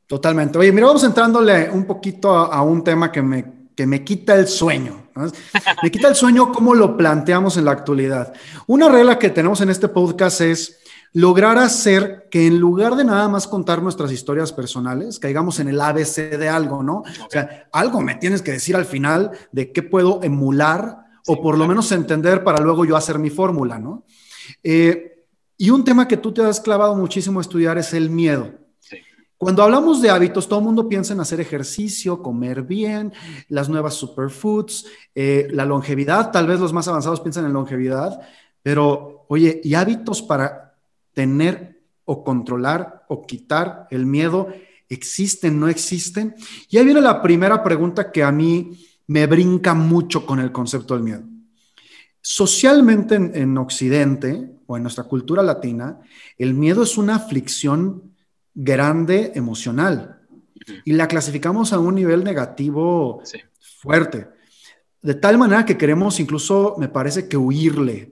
[0.07, 0.57] Totalmente.
[0.57, 3.45] Oye, mira, vamos entrándole un poquito a, un tema que me,
[3.75, 5.03] que me quita el sueño.
[5.81, 8.33] Me quita el sueño cómo lo planteamos en la actualidad.
[8.67, 10.81] Una regla que tenemos en este podcast es
[11.13, 15.79] lograr hacer que en lugar de nada más contar nuestras historias personales, caigamos en el
[15.79, 16.97] ABC de algo, ¿no?
[16.97, 21.57] O sea, algo me tienes que decir al final de qué puedo emular o por
[21.57, 24.05] lo menos entender para luego yo hacer mi fórmula, ¿no?
[24.63, 25.25] Eh,
[25.57, 28.53] y un tema que tú te has clavado muchísimo a estudiar es el miedo.
[29.37, 33.13] Cuando hablamos de hábitos, todo el mundo piensa en hacer ejercicio, comer bien,
[33.49, 38.21] las nuevas superfoods, eh, la longevidad, tal vez los más avanzados piensan en longevidad,
[38.63, 40.75] pero oye, ¿y hábitos para
[41.13, 44.47] tener o controlar o quitar el miedo
[44.87, 46.35] existen, no existen?
[46.69, 50.93] Y ahí viene la primera pregunta que a mí me brinca mucho con el concepto
[50.93, 51.23] del miedo.
[52.21, 55.99] Socialmente en, Occidente o en nuestra cultura latina,
[56.37, 58.15] el miedo es una aflicción
[58.53, 60.21] grande emocional
[60.85, 63.21] y la clasificamos a un nivel negativo
[63.59, 64.27] fuerte.
[65.01, 68.11] De tal manera que queremos incluso, me parece que huirle.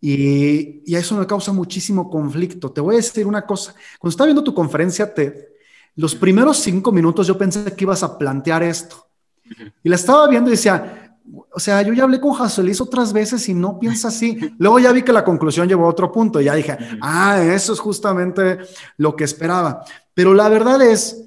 [0.00, 2.72] Y, y, eso me causa muchísimo conflicto.
[2.72, 3.74] Te voy a decir una cosa.
[3.98, 5.34] Cuando estaba viendo tu conferencia TED,
[5.96, 9.09] los primeros cinco minutos yo pensé que ibas a plantear esto.
[9.82, 11.18] Y la estaba viendo y decía,
[11.52, 14.38] o sea, yo ya hablé con Luis otras veces y no piensa así.
[14.58, 17.72] Luego ya vi que la conclusión llevó a otro punto y ya dije, ah, eso
[17.72, 18.58] es justamente
[18.96, 19.84] lo que esperaba.
[20.14, 21.24] Pero la verdad es,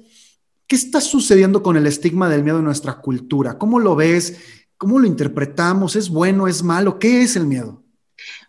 [0.66, 3.58] ¿qué está sucediendo con el estigma del miedo en nuestra cultura?
[3.58, 4.38] ¿Cómo lo ves?
[4.76, 5.96] ¿Cómo lo interpretamos?
[5.96, 6.46] ¿Es bueno?
[6.48, 6.98] ¿Es malo?
[6.98, 7.82] ¿Qué es el miedo?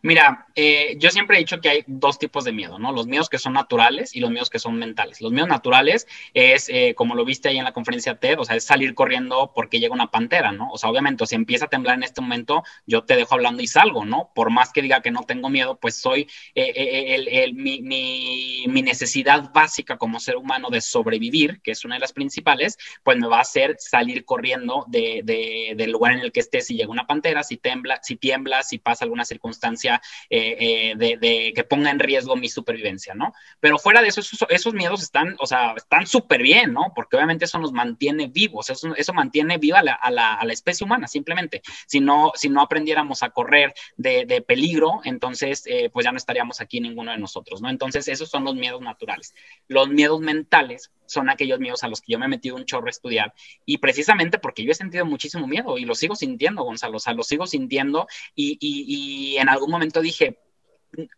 [0.02, 2.92] Mira, eh, yo siempre he dicho que hay dos tipos de miedo, ¿no?
[2.92, 5.22] Los miedos que son naturales y los miedos que son mentales.
[5.22, 8.56] Los miedos naturales es, eh, como lo viste ahí en la conferencia TED, o sea,
[8.56, 10.70] es salir corriendo porque llega una pantera, ¿no?
[10.72, 13.68] O sea, obviamente, si empieza a temblar en este momento, yo te dejo hablando y
[13.68, 14.32] salgo, ¿no?
[14.34, 19.98] Por más que diga que no tengo miedo, pues soy eh, mi, mi, necesidad básica
[19.98, 23.42] como ser humano de sobrevivir, que es una de las principales, pues me va a
[23.42, 27.42] hacer salir corriendo de, de, del lugar en el que esté si llega una pantera,
[27.42, 32.36] si tembla, si tiembla, si pasa alguna circunstancia consecuencia eh, de, que ponga en riesgo
[32.36, 33.34] mi supervivencia, ¿no?
[33.60, 36.92] Pero fuera de eso, esos, miedos están, o sea, están súper bien, ¿no?
[36.96, 41.62] Porque obviamente eso nos mantiene vivos, eso, mantiene viva a la, especie humana, simplemente.
[41.88, 46.80] Si no, si no aprendiéramos a correr de, peligro, entonces, pues ya no estaríamos aquí
[46.80, 47.70] ninguno de nosotros, ¿no?
[47.70, 49.34] Entonces, esos son los miedos naturales.
[49.68, 52.88] Los miedos mentales son aquellos miedos a los que yo me he metido un chorro
[52.88, 53.34] a estudiar
[53.66, 57.14] y precisamente porque yo he sentido muchísimo miedo y lo sigo sintiendo, Gonzalo, o sea,
[57.14, 60.40] lo sigo sintiendo y, y, en algún momento dije,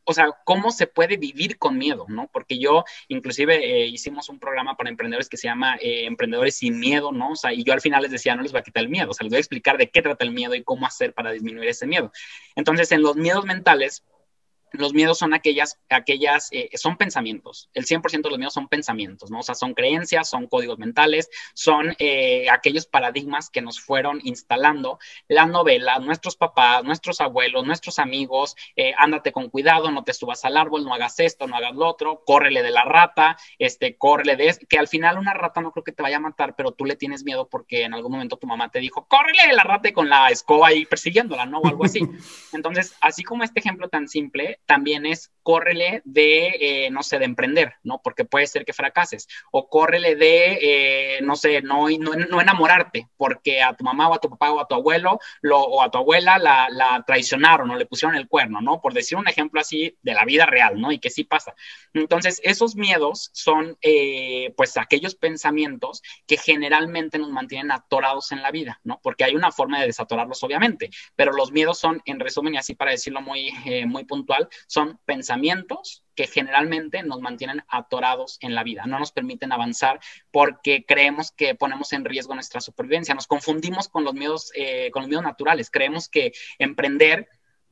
[0.05, 2.05] o sea, ¿cómo se puede vivir con miedo?
[2.07, 2.29] ¿no?
[2.31, 6.79] Porque yo, inclusive, eh, hicimos un programa para emprendedores que se llama eh, Emprendedores sin
[6.79, 7.31] Miedo, ¿no?
[7.31, 9.11] O sea, y yo al final les decía, no les voy a quitar el miedo,
[9.11, 11.31] o sea, les voy a explicar de qué trata el miedo y cómo hacer para
[11.31, 12.11] disminuir ese miedo.
[12.55, 14.03] Entonces, en los miedos mentales,
[14.71, 17.69] los miedos son aquellas, aquellas, eh, son pensamientos.
[17.73, 19.39] El 100% de los miedos son pensamientos, ¿no?
[19.39, 24.99] O sea, son creencias, son códigos mentales, son eh, aquellos paradigmas que nos fueron instalando
[25.27, 30.45] la novela, nuestros papás, nuestros abuelos, nuestros amigos, eh, ándate con cuidado, no te subas
[30.45, 34.35] al árbol, no hagas esto, no hagas lo otro, córrele de la rata, este, córrele
[34.35, 36.85] de, que al final una rata no creo que te vaya a matar, pero tú
[36.85, 39.91] le tienes miedo porque en algún momento tu mamá te dijo, córrele de la rata
[39.93, 41.59] con la escoba ahí persiguiéndola, ¿no?
[41.59, 41.99] O algo así.
[42.53, 47.23] Entonces, así como este ejemplo tan simple, también es córrele de, eh, no sé, de
[47.23, 48.01] emprender, ¿no?
[48.03, 49.29] Porque puede ser que fracases.
[49.49, 54.19] O córrele de, eh, no sé, no, no, enamorarte, porque a tu mamá o a
[54.19, 57.77] tu papá o a tu abuelo lo, o a tu abuela la, la, traicionaron o
[57.77, 58.81] le pusieron el cuerno, ¿no?
[58.81, 60.91] Por decir un ejemplo así de la vida real, ¿no?
[60.91, 61.55] Y que sí pasa.
[61.93, 68.51] Entonces, esos miedos son, eh, pues, aquellos pensamientos que generalmente nos mantienen atorados en la
[68.51, 68.99] vida, ¿no?
[69.01, 72.75] Porque hay una forma de desatorarlos, obviamente, pero los miedos son, en resumen, y así
[72.75, 73.53] para decirlo muy,
[73.85, 79.51] muy puntual, son pensamientos que generalmente nos mantienen atorados en la vida, no nos permiten
[79.51, 79.99] avanzar
[80.31, 85.03] porque creemos que ponemos en riesgo nuestra supervivencia, nos confundimos con los miedos, eh, con
[85.03, 87.29] los miedos naturales, creemos que emprender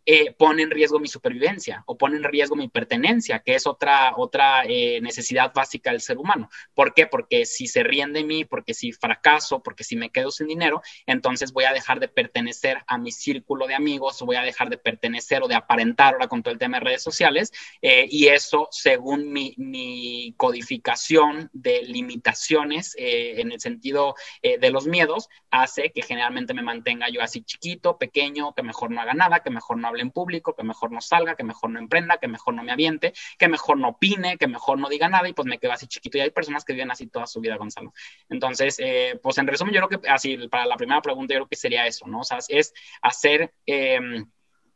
[0.07, 4.13] eh, pone en riesgo mi supervivencia o pone en riesgo mi pertenencia, que es otra,
[4.15, 6.49] otra eh, necesidad básica del ser humano.
[6.75, 7.07] ¿Por qué?
[7.07, 10.83] Porque si se ríen de mí, porque si fracaso, porque si me quedo sin dinero,
[11.07, 14.69] entonces voy a dejar de pertenecer a mi círculo de amigos, o voy a dejar
[14.69, 17.51] de pertenecer o de aparentar ahora con todo el tema de redes sociales.
[17.81, 25.29] Eh, y eso, según mi, mi codificación de limitaciones en el sentido de los miedos,
[25.49, 29.49] hace que generalmente me mantenga yo así chiquito, pequeño, que mejor no haga nada, que
[29.49, 32.63] mejor no en público, que mejor no salga, que mejor no emprenda, que mejor no
[32.63, 35.73] me aviente, que mejor no opine, que mejor no diga nada y pues me quedo
[35.73, 36.17] así chiquito.
[36.17, 37.93] Y hay personas que viven así toda su vida, Gonzalo.
[38.29, 41.47] Entonces, eh, pues en resumen, yo creo que así, para la primera pregunta, yo creo
[41.49, 42.21] que sería eso, ¿no?
[42.21, 43.53] O sea, es hacer...
[43.65, 44.25] Eh,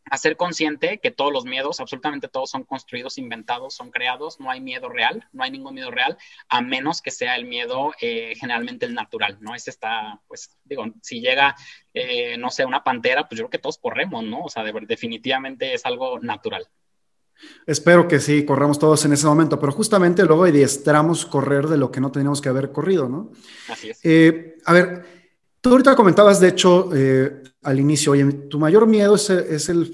[0.10, 4.62] hacer consciente que todos los miedos, absolutamente todos son construidos, inventados, son creados, no hay
[4.62, 6.18] miedo real, no hay ningún miedo real,
[6.48, 9.56] a menos que sea el miedo eh, generalmente el natural, ¿no?
[9.56, 11.56] Ese está, pues, digo, si llega,
[11.94, 14.44] eh, no sé, una pantera, pues yo creo que todos corremos, ¿no?
[14.44, 16.68] O sea, definitivamente es algo natural.
[17.66, 21.92] Espero que sí, corramos todos en ese momento, pero justamente luego adiestramos correr de lo
[21.92, 23.32] que no teníamos que haber corrido, ¿no?
[23.70, 24.00] Así es.
[24.04, 25.19] Eh, a ver,
[25.62, 26.90] tú ahorita comentabas, de hecho,
[27.64, 29.92] al inicio, oye, tu mayor miedo es, el,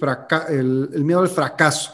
[0.50, 1.92] el, miedo al fracaso.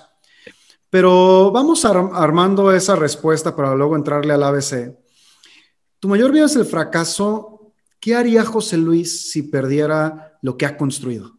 [0.89, 4.93] Pero vamos armando esa respuesta para luego entrarle al ABC.
[5.99, 7.73] Tu mayor miedo es el fracaso.
[7.99, 11.38] ¿Qué haría José Luis si perdiera lo que ha construido?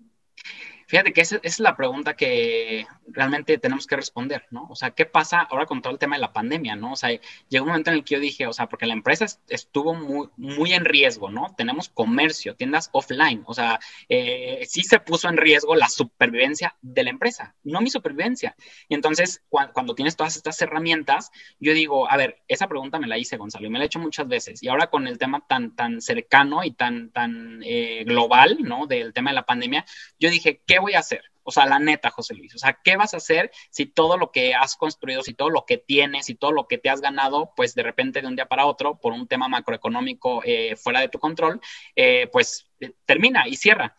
[0.86, 4.66] Fíjate que esa, es la pregunta que realmente tenemos que responder, ¿no?
[4.70, 6.92] O sea, ¿qué pasa ahora con todo el tema de la pandemia, ¿no?
[6.92, 7.10] O sea,
[7.48, 10.28] llegó un momento en el que yo dije, o sea, porque la empresa estuvo muy,
[10.36, 11.54] muy en riesgo, ¿no?
[11.56, 17.04] Tenemos comercio, tiendas offline, o sea, eh, sí se puso en riesgo la supervivencia de
[17.04, 18.56] la empresa, no mi supervivencia.
[18.88, 23.18] Y entonces, cuando tienes todas estas herramientas, yo digo, a ver, esa pregunta me la
[23.18, 24.62] hice, Gonzalo, y me la he hecho muchas veces.
[24.62, 28.86] Y ahora con el tema tan, tan cercano y tan, tan eh, global, ¿no?
[28.86, 29.84] Del tema de la pandemia,
[30.18, 31.31] yo dije, ¿qué voy a hacer?
[31.42, 32.54] O sea, la neta, José Luis.
[32.54, 35.64] O sea, ¿qué vas a hacer si todo lo que has construido, si todo lo
[35.66, 38.46] que tienes, si todo lo que te has ganado, pues de repente de un día
[38.46, 41.60] para otro, por un tema macroeconómico eh, fuera de tu control,
[41.96, 43.96] eh, pues eh, termina y cierra?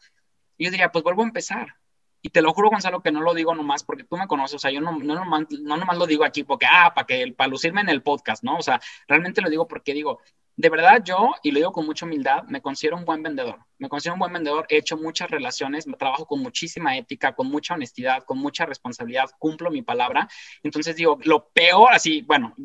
[0.58, 1.75] yo diría, pues vuelvo a empezar.
[2.21, 4.60] Y te lo juro, Gonzalo, que no lo digo nomás porque tú me conoces, o
[4.60, 7.49] sea, yo no, no, nomás, no nomás lo digo aquí porque, ah, para que, para
[7.49, 8.58] lucirme en el podcast, ¿no?
[8.58, 10.21] O sea, realmente lo digo porque digo,
[10.55, 13.59] de verdad yo, y lo digo con mucha humildad, me considero un buen vendedor.
[13.79, 17.73] Me considero un buen vendedor, he hecho muchas relaciones, trabajo con muchísima ética, con mucha
[17.73, 20.27] honestidad, con mucha responsabilidad, cumplo mi palabra.
[20.61, 22.55] Entonces digo, lo peor, así, bueno,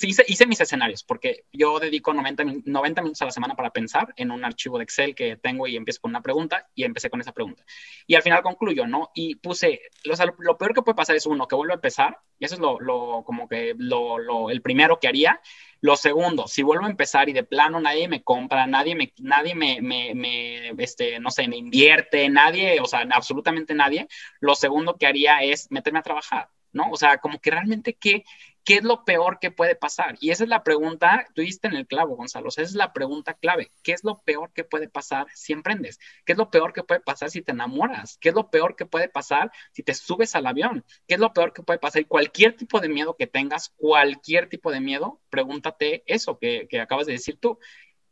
[0.00, 4.12] hice, hice, mis escenarios, porque yo dedico 90, 90 minutos a la semana para pensar
[4.16, 7.20] en un archivo de Excel que tengo y empiezo con una pregunta y empecé con
[7.20, 7.64] esa pregunta.
[8.06, 9.10] Y al final concluyo, ¿no?
[9.14, 12.54] Y puse, lo, peor que puede pasar es uno, que vuelva a empezar, y eso
[12.54, 15.40] es lo, lo como que lo, lo, el primero que haría,
[15.80, 19.54] lo segundo, si vuelvo a empezar y de plano nadie me compra, nadie me, nadie
[19.54, 24.08] me, me, me este, no sé, me invierte, nadie, o sea, absolutamente nadie,
[24.40, 26.90] lo segundo que haría es meterme a trabajar, ¿no?
[26.90, 28.24] O sea, como que realmente qué,
[28.68, 30.18] qué es lo peor que puede pasar.
[30.20, 33.32] Y esa es la pregunta, tú diste en el clavo, Gonzalo, esa es la pregunta
[33.32, 33.72] clave.
[33.82, 35.98] ¿Qué es lo peor que puede pasar si emprendes?
[36.26, 38.18] ¿Qué es lo peor que puede pasar si te enamoras?
[38.20, 40.84] ¿Qué es lo peor que puede pasar si te subes al avión?
[41.06, 42.02] ¿Qué es lo peor que puede pasar?
[42.02, 46.82] Y cualquier tipo de miedo que tengas, cualquier tipo de miedo, pregúntate eso que, que
[46.82, 47.58] acabas de decir tú.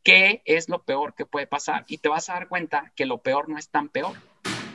[0.02, 1.84] ¿Qué es lo peor que puede pasar?
[1.86, 4.14] Y te vas a dar cuenta que lo peor no es tan peor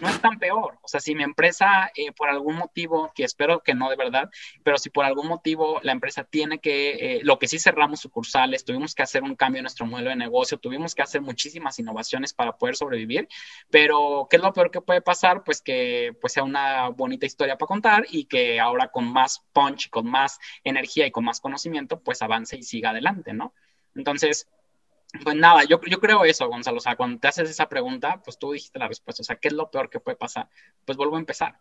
[0.02, 0.78] no es tan peor.
[0.82, 4.30] O sea, si mi empresa, eh, por algún motivo, que espero que no de verdad,
[4.64, 8.66] pero si por algún motivo la empresa tiene que, eh, lo que sí cerramos sucursales,
[8.66, 12.34] tuvimos que hacer un cambio en nuestro modelo de negocio, tuvimos que hacer muchísimas innovaciones
[12.34, 13.28] para poder sobrevivir,
[13.70, 15.44] pero ¿qué es lo peor que puede pasar?
[15.44, 19.90] Pues que pues sea una bonita historia para contar y que ahora con más punch,
[19.90, 23.54] con más energía y con más conocimiento, pues avance y siga adelante, ¿no?
[23.96, 24.48] Entonces,
[25.24, 26.78] pues nada, yo, yo creo eso, Gonzalo.
[26.78, 29.22] O sea, cuando te haces esa pregunta, pues tú dijiste la respuesta.
[29.22, 30.50] O sea, ¿qué es lo peor que puede pasar?
[30.86, 31.58] Pues vuelvo a empezar.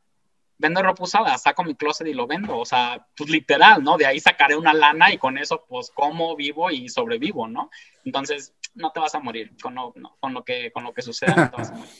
[0.58, 2.58] Vendo ropa usada, saco mi closet y lo vendo.
[2.58, 3.96] O sea, pues literal, ¿no?
[3.96, 7.70] De ahí sacaré una lana y con eso, pues, como, vivo y sobrevivo, ¿no?
[8.04, 11.34] Entonces, no te vas a morir con lo, con lo, que, con lo que suceda.
[11.34, 11.92] No te vas a morir.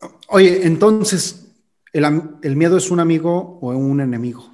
[0.28, 1.54] Oye, entonces,
[1.92, 2.04] ¿el,
[2.42, 4.50] ¿el miedo es un amigo o un enemigo?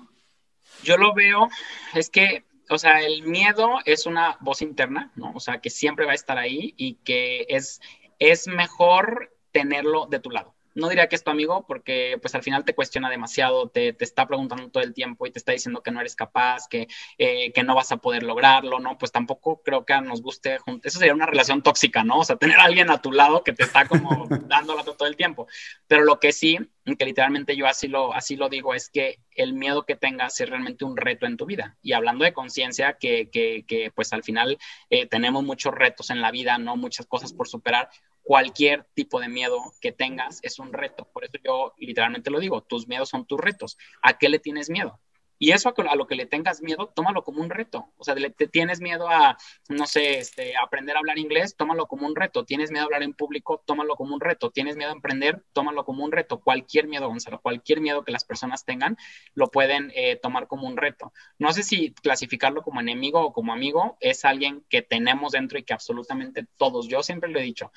[0.84, 1.48] Yo lo veo,
[1.94, 5.32] es que o sea, el miedo es una voz interna, ¿no?
[5.34, 7.80] O sea, que siempre va a estar ahí y que es,
[8.18, 12.42] es mejor tenerlo de tu lado no diría que es tu amigo porque pues al
[12.42, 15.90] final te cuestiona demasiado, te, está preguntando todo el tiempo y te está diciendo que
[15.90, 18.98] no eres capaz, que, eh, que no vas a poder lograrlo, ¿no?
[18.98, 22.18] Pues tampoco creo que nos guste, eso sería una relación tóxica, ¿no?
[22.18, 25.16] O sea, tener a alguien a tu lado que te está como dando todo el
[25.16, 25.46] tiempo.
[25.86, 26.58] Pero lo que sí,
[26.98, 30.48] que literalmente yo así lo, así lo digo, es que el miedo que tengas es
[30.48, 31.76] realmente un reto en tu vida.
[31.82, 34.58] Y hablando de conciencia, que, que, que, pues al final
[34.90, 36.76] eh, tenemos muchos retos en la vida, ¿no?
[36.76, 37.88] Muchas cosas por superar
[38.22, 41.08] cualquier tipo de miedo que tengas es un reto.
[41.12, 43.76] Por eso yo literalmente lo digo, tus miedos son tus retos.
[44.02, 45.00] ¿A qué le tienes miedo?
[45.42, 47.92] Y eso a, lo que le tengas miedo, tómalo como un reto.
[47.96, 49.36] O sea, te tienes miedo a,
[49.68, 52.44] no sé, este, aprender a hablar inglés, tómalo como un reto.
[52.44, 54.52] Tienes miedo a hablar en público, tómalo como un reto.
[54.52, 56.40] Tienes miedo a emprender, tómalo como un reto.
[56.40, 58.96] Cualquier miedo, Gonzalo, cualquier miedo que las personas tengan,
[59.34, 61.12] lo pueden eh, tomar como un reto.
[61.40, 65.64] No sé si clasificarlo como enemigo o como amigo, es alguien que tenemos dentro y
[65.64, 67.72] que absolutamente todos, yo siempre lo he dicho,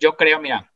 [0.00, 0.72] yo creo, mira,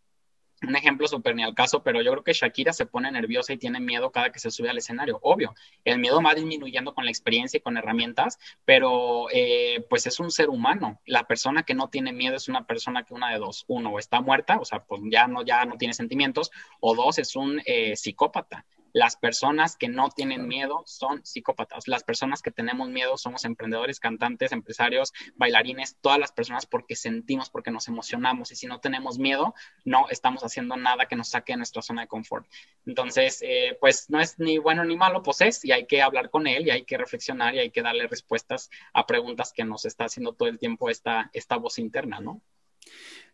[0.66, 3.58] un ejemplo súper ni al caso, pero yo creo que Shakira se pone nerviosa y
[3.58, 5.18] tiene miedo cada que se sube al escenario.
[5.22, 10.20] Obvio, el miedo va disminuyendo con la experiencia y con herramientas, pero eh, pues es
[10.20, 11.00] un ser humano.
[11.06, 14.20] La persona que no tiene miedo es una persona que una de dos, uno, está
[14.20, 17.96] muerta, o sea, pues ya no, ya no tiene sentimientos, o dos, es un eh,
[17.96, 18.64] psicópata.
[18.94, 21.88] Las personas que no tienen miedo son psicópatas.
[21.88, 27.50] Las personas que tenemos miedo somos emprendedores, cantantes, empresarios, bailarines, todas las personas porque sentimos,
[27.50, 28.52] porque nos emocionamos.
[28.52, 29.52] Y si no tenemos miedo,
[29.85, 32.46] no estamos haciendo nada que nos saque de nuestra zona de confort.
[32.87, 36.30] Entonces, eh, pues no es ni bueno ni malo, pues es, y hay que hablar
[36.30, 39.87] con él y hay que reflexionar y hay que darle respuestas a preguntas que nos
[39.87, 42.40] está haciendo todo el tiempo esta, esta voz interna, ¿no?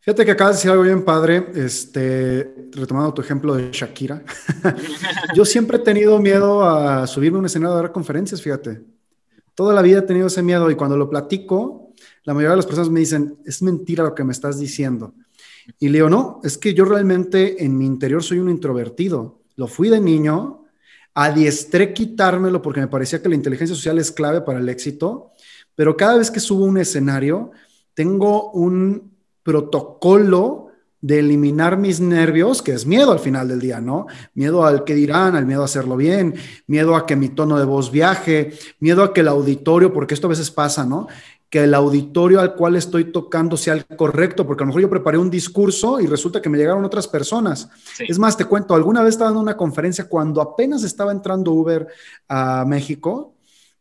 [0.02, 4.22] Fíjate que acabas de decir algo bien padre, este, retomando tu ejemplo de Shakira.
[5.34, 8.80] Yo siempre he tenido miedo a subirme a un escenario a dar conferencias, fíjate.
[9.54, 11.92] Toda la vida he tenido ese miedo y cuando lo platico,
[12.24, 15.12] la mayoría de las personas me dicen, es mentira lo que me estás diciendo.
[15.78, 19.42] Y le digo, no, es que yo realmente en mi interior soy un introvertido.
[19.56, 20.64] Lo fui de niño,
[21.12, 25.32] adiestré quitármelo porque me parecía que la inteligencia social es clave para el éxito,
[25.74, 27.50] pero cada vez que subo un escenario,
[27.92, 29.09] tengo un
[29.42, 30.70] protocolo
[31.02, 34.06] de eliminar mis nervios, que es miedo al final del día, ¿no?
[34.34, 36.34] Miedo al que dirán, al miedo a hacerlo bien,
[36.66, 40.26] miedo a que mi tono de voz viaje, miedo a que el auditorio, porque esto
[40.26, 41.06] a veces pasa, ¿no?
[41.48, 44.90] Que el auditorio al cual estoy tocando sea el correcto, porque a lo mejor yo
[44.90, 47.68] preparé un discurso y resulta que me llegaron otras personas.
[48.06, 51.88] Es más, te cuento, alguna vez estaba dando una conferencia cuando apenas estaba entrando Uber
[52.28, 53.34] a México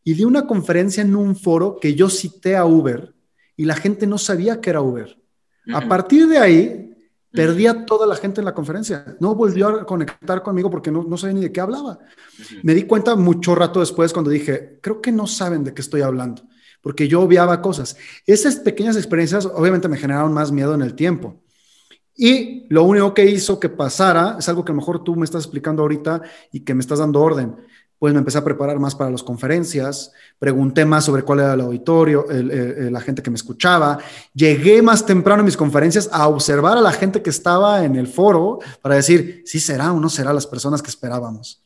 [0.05, 3.13] y di una conferencia en un foro que yo cité a Uber
[3.57, 5.19] y la gente no sabía que era Uber.
[5.73, 6.89] A partir de ahí,
[7.31, 9.15] perdí a toda la gente en la conferencia.
[9.19, 11.99] No volvió a conectar conmigo porque no, no sabía ni de qué hablaba.
[12.63, 16.01] Me di cuenta mucho rato después cuando dije, creo que no saben de qué estoy
[16.01, 16.43] hablando,
[16.81, 17.97] porque yo obviaba cosas.
[18.25, 21.41] Esas pequeñas experiencias obviamente me generaron más miedo en el tiempo.
[22.15, 25.23] Y lo único que hizo que pasara es algo que a lo mejor tú me
[25.23, 27.55] estás explicando ahorita y que me estás dando orden
[27.99, 31.61] pues me empecé a preparar más para las conferencias, pregunté más sobre cuál era el
[31.61, 33.99] auditorio, la gente que me escuchaba,
[34.33, 38.07] llegué más temprano en mis conferencias a observar a la gente que estaba en el
[38.07, 41.61] foro para decir si será o no será las personas que esperábamos.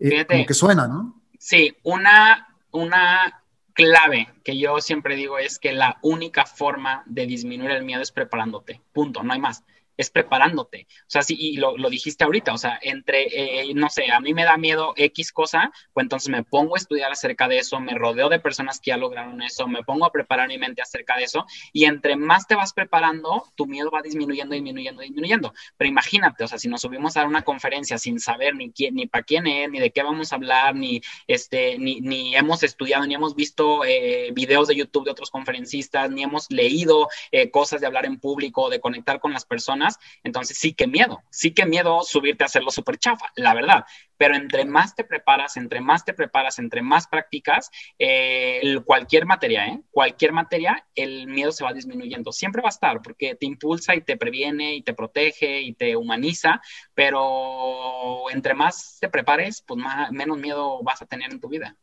[0.00, 1.22] Eh, como que suena, ¿no?
[1.38, 3.42] Sí, una, una
[3.72, 8.10] clave que yo siempre digo es que la única forma de disminuir el miedo es
[8.10, 9.62] preparándote, punto, no hay más
[9.98, 10.86] es preparándote.
[11.02, 14.32] O sea, sí, y lo, dijiste ahorita, o sea, entre, eh, no sé, a mí
[14.32, 17.94] me da miedo X cosa, pues entonces me pongo a estudiar acerca de eso, me
[17.94, 21.24] rodeo de personas que ya lograron eso, me pongo a preparar mi mente acerca de
[21.24, 25.52] eso, y entre más te vas preparando, tu miedo va disminuyendo, disminuyendo, disminuyendo.
[25.76, 29.06] Pero imagínate, o sea, si nos subimos a una conferencia sin saber ni quién, ni
[29.06, 33.04] para quién es, ni de qué vamos a hablar, ni, este, ni, ni hemos estudiado,
[33.04, 37.80] ni hemos visto eh, videos de YouTube de otros conferencistas, ni hemos leído eh, cosas
[37.80, 39.87] de hablar en público, de conectar con las personas,
[40.22, 43.84] entonces sí que miedo, sí que miedo subirte a hacerlo súper chafa, la verdad.
[44.16, 49.66] Pero entre más te preparas, entre más te preparas, entre más practicas, eh, cualquier materia,
[49.66, 49.80] ¿eh?
[49.90, 52.32] cualquier materia, el miedo se va disminuyendo.
[52.32, 55.94] Siempre va a estar porque te impulsa y te previene y te protege y te
[55.96, 56.60] humaniza,
[56.94, 59.80] pero entre más te prepares, pues
[60.10, 61.76] menos miedo vas a tener en tu vida.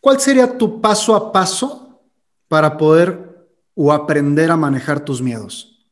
[0.00, 2.02] ¿Cuál sería tu paso a paso
[2.48, 5.86] para poder o aprender a manejar tus miedos?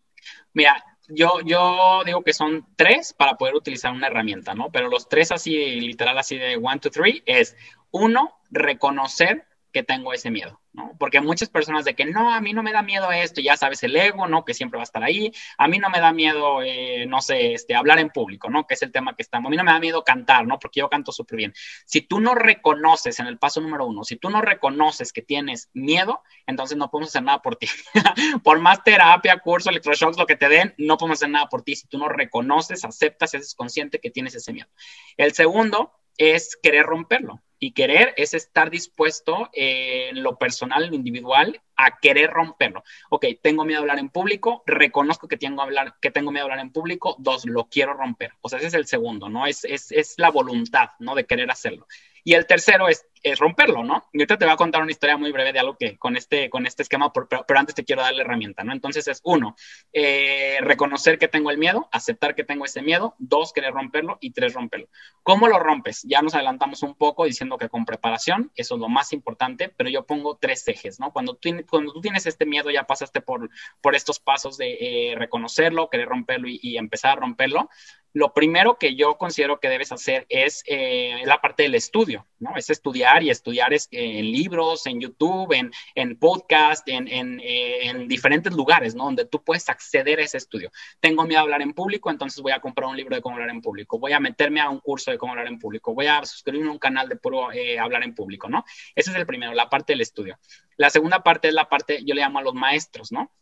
[0.52, 4.70] Mira, yo, yo digo que son tres para poder utilizar una herramienta, ¿no?
[4.70, 7.56] Pero los tres así, literal, así de one, two, three, es
[7.90, 10.60] uno, reconocer que tengo ese miedo.
[10.98, 13.82] Porque muchas personas de que no, a mí no me da miedo esto, ya sabes,
[13.82, 14.44] el ego, ¿no?
[14.44, 15.32] Que siempre va a estar ahí.
[15.56, 18.66] A mí no me da miedo, eh, no sé, este, hablar en público, ¿no?
[18.66, 19.48] Que es el tema que estamos.
[19.48, 20.58] A mí no me da miedo cantar, ¿no?
[20.58, 21.54] Porque yo canto súper bien.
[21.84, 25.70] Si tú no reconoces en el paso número uno, si tú no reconoces que tienes
[25.72, 27.68] miedo, entonces no podemos hacer nada por ti.
[28.44, 31.74] por más terapia, curso, electroshocks, lo que te den, no podemos hacer nada por ti
[31.74, 34.68] si tú no reconoces, aceptas y haces consciente que tienes ese miedo.
[35.16, 37.42] El segundo es querer romperlo.
[37.60, 42.84] Y querer es estar dispuesto en lo personal, en lo individual, a querer romperlo.
[43.10, 46.46] Ok, tengo miedo a hablar en público, reconozco que tengo, hablar, que tengo miedo a
[46.46, 48.32] hablar en público, dos, lo quiero romper.
[48.42, 49.44] O sea, ese es el segundo, ¿no?
[49.46, 51.16] Es, es, es la voluntad, ¿no?
[51.16, 51.88] De querer hacerlo.
[52.22, 54.04] Y el tercero es, es, romperlo, ¿no?
[54.12, 56.50] Y ahorita te voy a contar una historia muy breve de algo que con este,
[56.50, 58.72] con este esquema, pero, pero antes te quiero dar la herramienta, ¿no?
[58.72, 59.56] Entonces es uno,
[59.92, 64.32] eh, reconocer que tengo el miedo, aceptar que tengo ese miedo, dos, querer romperlo y
[64.32, 64.88] tres, romperlo.
[65.22, 66.02] ¿Cómo lo rompes?
[66.04, 69.90] Ya nos adelantamos un poco diciendo que con preparación, eso es lo más importante, pero
[69.90, 71.12] yo pongo tres ejes, ¿no?
[71.12, 73.50] Cuando tú, cuando tú tienes este miedo, ya pasaste por,
[73.80, 77.68] por estos pasos de eh, reconocerlo, querer romperlo y, empezar a romperlo
[78.12, 82.56] lo primero que yo considero que debes hacer es eh, la parte del estudio, ¿no?
[82.56, 87.88] Es estudiar y estudiar es, en libros, en YouTube, en, en podcast, en, en, eh,
[87.88, 89.04] en, diferentes lugares, ¿no?
[89.04, 90.70] Donde tú puedes acceder a ese estudio.
[91.00, 93.50] Tengo miedo a hablar en público, entonces voy a comprar un libro de cómo hablar
[93.50, 96.24] en público, voy a meterme a un curso de cómo hablar en público, voy a
[96.24, 98.64] suscribirme a un canal de puro eh, hablar en público, ¿no?
[98.94, 100.38] Ese es el primero, la parte del estudio.
[100.76, 103.32] La segunda parte es la parte, yo le llamo a los maestros, ¿no?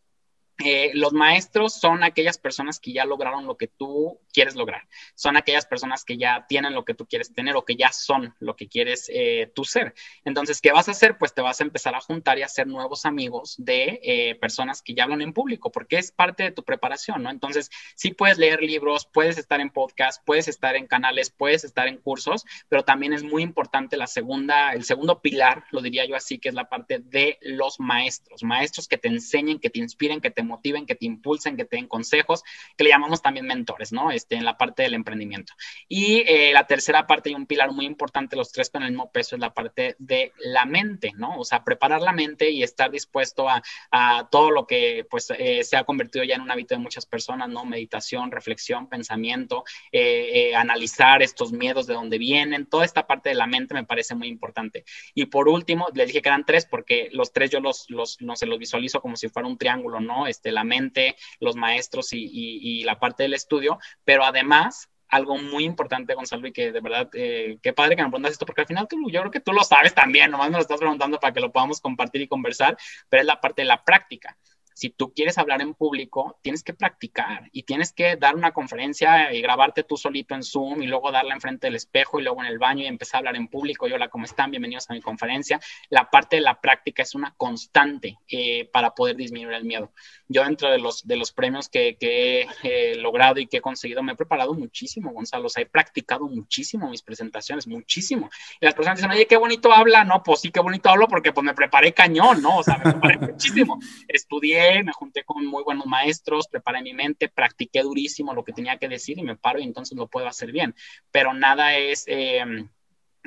[0.64, 4.88] Eh, los maestros son aquellas personas que ya lograron lo que tú quieres lograr.
[5.14, 8.34] Son aquellas personas que ya tienen lo que tú quieres tener o que ya son
[8.40, 9.94] lo que quieres eh, tú ser.
[10.24, 11.18] Entonces, ¿qué vas a hacer?
[11.18, 14.80] Pues te vas a empezar a juntar y a hacer nuevos amigos de eh, personas
[14.80, 17.30] que ya hablan en público, porque es parte de tu preparación, ¿no?
[17.30, 21.86] Entonces, sí puedes leer libros, puedes estar en podcast, puedes estar en canales, puedes estar
[21.86, 26.16] en cursos, pero también es muy importante la segunda, el segundo pilar, lo diría yo
[26.16, 28.42] así, que es la parte de los maestros.
[28.42, 31.76] Maestros que te enseñen, que te inspiren, que te motiven, que te impulsen, que te
[31.76, 32.42] den consejos,
[32.76, 34.11] que le llamamos también mentores, ¿no?
[34.11, 35.53] Este, en la parte del emprendimiento.
[35.88, 39.11] Y eh, la tercera parte y un pilar muy importante, los tres con el mismo
[39.11, 41.38] peso, es la parte de la mente, ¿no?
[41.38, 45.64] O sea, preparar la mente y estar dispuesto a, a todo lo que pues eh,
[45.64, 47.64] se ha convertido ya en un hábito de muchas personas, ¿no?
[47.64, 53.47] Meditación, reflexión, pensamiento, eh, analizar estos miedos de dónde vienen, toda esta parte de la
[53.47, 54.84] mente me parece muy importante.
[55.14, 58.36] Y por último, les dije que eran tres porque los tres yo los, los no
[58.36, 60.26] se los visualizo como si fuera un triángulo, ¿no?
[60.37, 66.14] Este, la mente, los maestros y, la parte del estudio, pero además algo muy importante,
[66.14, 68.87] Gonzalo, y que de verdad, eh, qué padre que me preguntas esto, porque al final
[68.91, 71.53] yo creo que tú lo sabes también, nomás me lo estás preguntando para que lo
[71.53, 72.76] podamos compartir y conversar,
[73.09, 74.37] pero es la parte de la práctica
[74.77, 79.33] si tú quieres hablar en público, tienes que practicar y tienes que dar una conferencia
[79.33, 82.49] y grabarte tú solito en Zoom y luego darla enfrente del espejo y luego en
[82.49, 83.89] el baño y empezar a hablar en público.
[83.89, 84.51] Y hola, ¿cómo están?
[84.51, 85.59] Bienvenidos a mi conferencia.
[85.89, 89.95] La parte de la práctica es una constante eh, para poder disminuir el miedo.
[90.29, 93.62] Yo dentro de los, de los premios que, que he eh, logrado y que he
[93.62, 95.47] conseguido, me he preparado muchísimo, Gonzalo.
[95.47, 98.29] O sea, he practicado muchísimo mis presentaciones, muchísimo.
[98.61, 100.05] Y las personas dicen, oye, qué bonito habla.
[100.05, 102.59] No, pues sí, qué bonito hablo porque pues me preparé cañón, ¿no?
[102.59, 103.79] O sea, me preparé muchísimo.
[104.07, 108.78] Estudié me junté con muy buenos maestros, preparé mi mente, practiqué durísimo lo que tenía
[108.78, 110.74] que decir y me paro y entonces lo puedo hacer bien.
[111.10, 112.04] Pero nada es...
[112.06, 112.68] Em,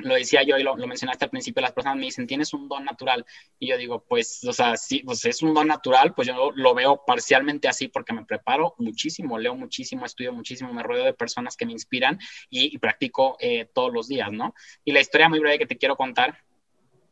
[0.04, 2.84] lo decía yo y lo, mencionaste al principio, las personas me dicen, tienes un don
[2.84, 3.24] natural.
[3.58, 6.74] Y yo digo, pues, o sea, sí, pues es un don natural, pues yo lo
[6.74, 11.56] veo parcialmente así porque me preparo muchísimo, leo muchísimo, estudio muchísimo, me rodeo de personas
[11.56, 12.18] que me inspiran
[12.48, 14.54] y, practico eh, todos los días, ¿no?
[14.84, 16.38] Y la historia muy breve que te quiero contar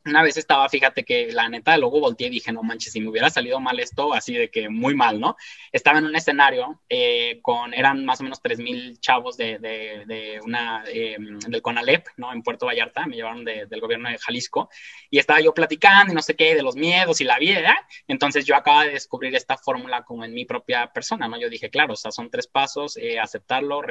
[0.08, 3.08] una vez estaba, fíjate que la neta, luego volteé y dije, no manches, si me
[3.08, 5.36] hubiera salido mal esto, así de que muy mal, ¿no?
[5.72, 10.40] Estaba en un escenario eh, con, eran más o menos 3.000 chavos de, de, de
[10.42, 12.32] una, eh, del CONALEP, ¿no?
[12.32, 14.70] En Puerto Vallarta, me llevaron del gobierno de Jalisco,
[15.10, 18.44] y estaba yo platicando y no sé qué, de los miedos y la vida, entonces
[18.44, 21.38] yo acaba de descubrir esta fórmula como en mi propia persona, ¿no?
[21.38, 23.82] Yo dije, claro, o sea, son tres pasos, eh, aceptarlo,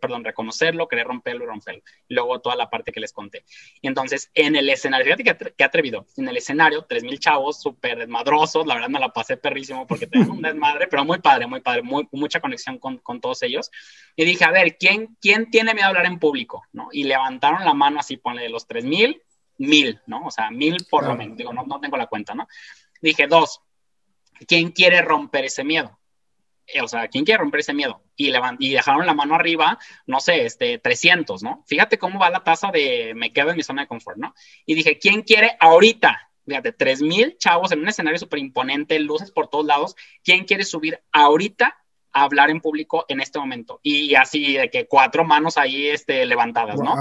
[0.00, 3.44] perdón, reconocerlo, querer romperlo y romperlo, y luego toda la parte que les conté.
[3.80, 6.06] Y entonces, en el escenario, fíjate que atrevido.
[6.16, 10.32] En el escenario, 3.000 chavos súper desmadrosos, la verdad me la pasé perrísimo porque tengo
[10.32, 13.70] un desmadre, pero muy padre, muy padre, muy, mucha conexión con, con, todos ellos.
[14.16, 16.64] Y dije, a ver, ¿quién, ¿quién tiene miedo a hablar en público?
[16.72, 16.88] ¿no?
[16.92, 19.20] Y levantaron la mano así, ponle de los 3.000,
[19.58, 20.26] mil, ¿no?
[20.26, 22.48] O sea, mil por lo menos, digo, no, no tengo la cuenta, ¿no?
[23.00, 23.60] Dije, dos,
[24.46, 25.98] ¿quién quiere romper ese miedo?
[26.66, 28.02] Eh, o sea, ¿quién quiere romper ese miedo?
[28.16, 31.64] Y, y dejaron la mano arriba, no sé, este, 300, ¿no?
[31.66, 34.34] Fíjate cómo va la tasa de me quedo en mi zona de confort, ¿no?
[34.66, 36.30] Y dije, ¿quién quiere ahorita?
[36.46, 39.94] Fíjate, 3000 chavos en un escenario súper imponente, luces por todos lados.
[40.24, 41.76] ¿Quién quiere subir ahorita
[42.12, 43.80] a hablar en público en este momento?
[43.82, 46.94] Y así de que cuatro manos ahí este, levantadas, ¿no?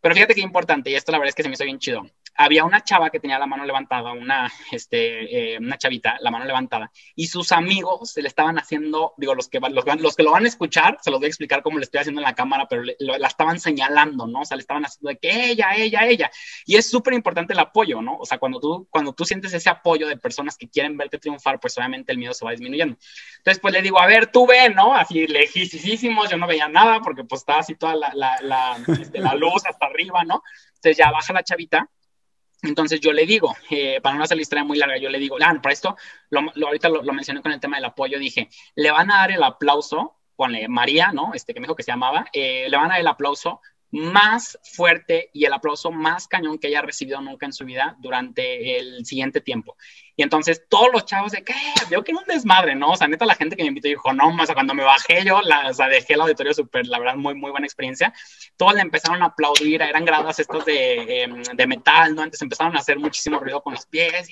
[0.00, 2.02] Pero fíjate qué importante, y esto la verdad es que se me hizo bien chido
[2.36, 6.44] había una chava que tenía la mano levantada, una, este, eh, una chavita, la mano
[6.44, 10.32] levantada, y sus amigos se le estaban haciendo, digo, los que, los, los, que lo
[10.32, 12.66] van a escuchar, se los voy a explicar cómo le estoy haciendo en la cámara,
[12.68, 14.40] pero la estaban señalando, ¿no?
[14.40, 16.30] O sea, le estaban haciendo de que ella, ella, ella.
[16.66, 18.18] Y es súper importante el apoyo, ¿no?
[18.18, 21.60] O sea, cuando tú, cuando tú sientes ese apoyo de personas que quieren verte triunfar,
[21.60, 22.96] pues obviamente el miedo se va disminuyendo.
[23.38, 24.94] Entonces, pues le digo, a ver, tú ve, ¿no?
[24.94, 29.20] Así lejísimos, yo no veía nada porque pues estaba así toda la, la, la, este,
[29.20, 30.42] la luz hasta arriba, ¿no?
[30.74, 31.88] Entonces ya baja la chavita
[32.64, 35.36] entonces yo le digo, eh, para no hacer la historia muy larga, yo le digo,
[35.40, 35.96] ah, para esto,
[36.30, 39.42] lo, ahorita lo, mencioné con el tema del apoyo, dije, le van a dar el
[39.42, 41.32] aplauso, ponle María, ¿no?
[41.34, 43.60] Este que me dijo que se llamaba, eh, le van a dar el aplauso
[43.94, 48.76] más fuerte y el aplauso más cañón que haya recibido nunca en su vida durante
[48.76, 49.76] el siguiente tiempo.
[50.16, 51.54] Y entonces todos los chavos de que
[51.90, 52.90] veo que un desmadre, ¿no?
[52.90, 55.24] O sea, neta, la gente que me invitó dijo, no, o sea, cuando me bajé
[55.24, 58.12] yo, la, o sea, dejé el auditorio súper, la verdad, muy, muy buena experiencia.
[58.56, 62.22] Todos le empezaron a aplaudir, eran gradas estos de, em, de metal, ¿no?
[62.22, 64.28] Entonces empezaron a hacer muchísimo ruido con los pies,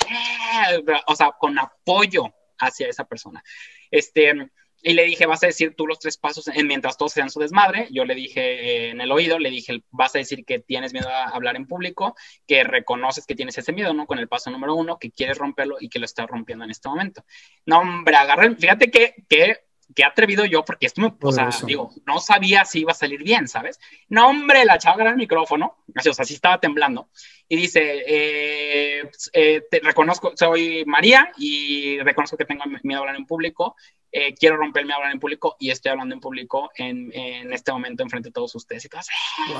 [1.06, 3.44] o sea, con apoyo hacia esa persona.
[3.92, 4.50] Este,
[4.82, 7.88] y le dije, vas a decir tú los tres pasos mientras todos sean su desmadre.
[7.92, 11.08] Yo le dije eh, en el oído, le dije, vas a decir que tienes miedo
[11.08, 12.16] a hablar en público,
[12.46, 14.06] que reconoces que tienes ese miedo, ¿no?
[14.06, 16.88] Con el paso número uno, que quieres romperlo y que lo estás rompiendo en este
[16.88, 17.24] momento.
[17.64, 19.56] No, hombre, agarren, fíjate que, que
[19.94, 23.22] que atrevido yo, porque esto me, o sea, digo, no sabía si iba a salir
[23.22, 23.78] bien, ¿sabes?
[24.08, 27.08] No, hombre, la chava agarra el micrófono, o sea, sí estaba temblando,
[27.48, 33.16] y dice, eh, eh, te reconozco, soy María y reconozco que tengo miedo a hablar
[33.16, 33.76] en público,
[34.14, 37.72] eh, quiero romperme a hablar en público y estoy hablando en público en, en este
[37.72, 39.08] momento enfrente de todos ustedes y todas,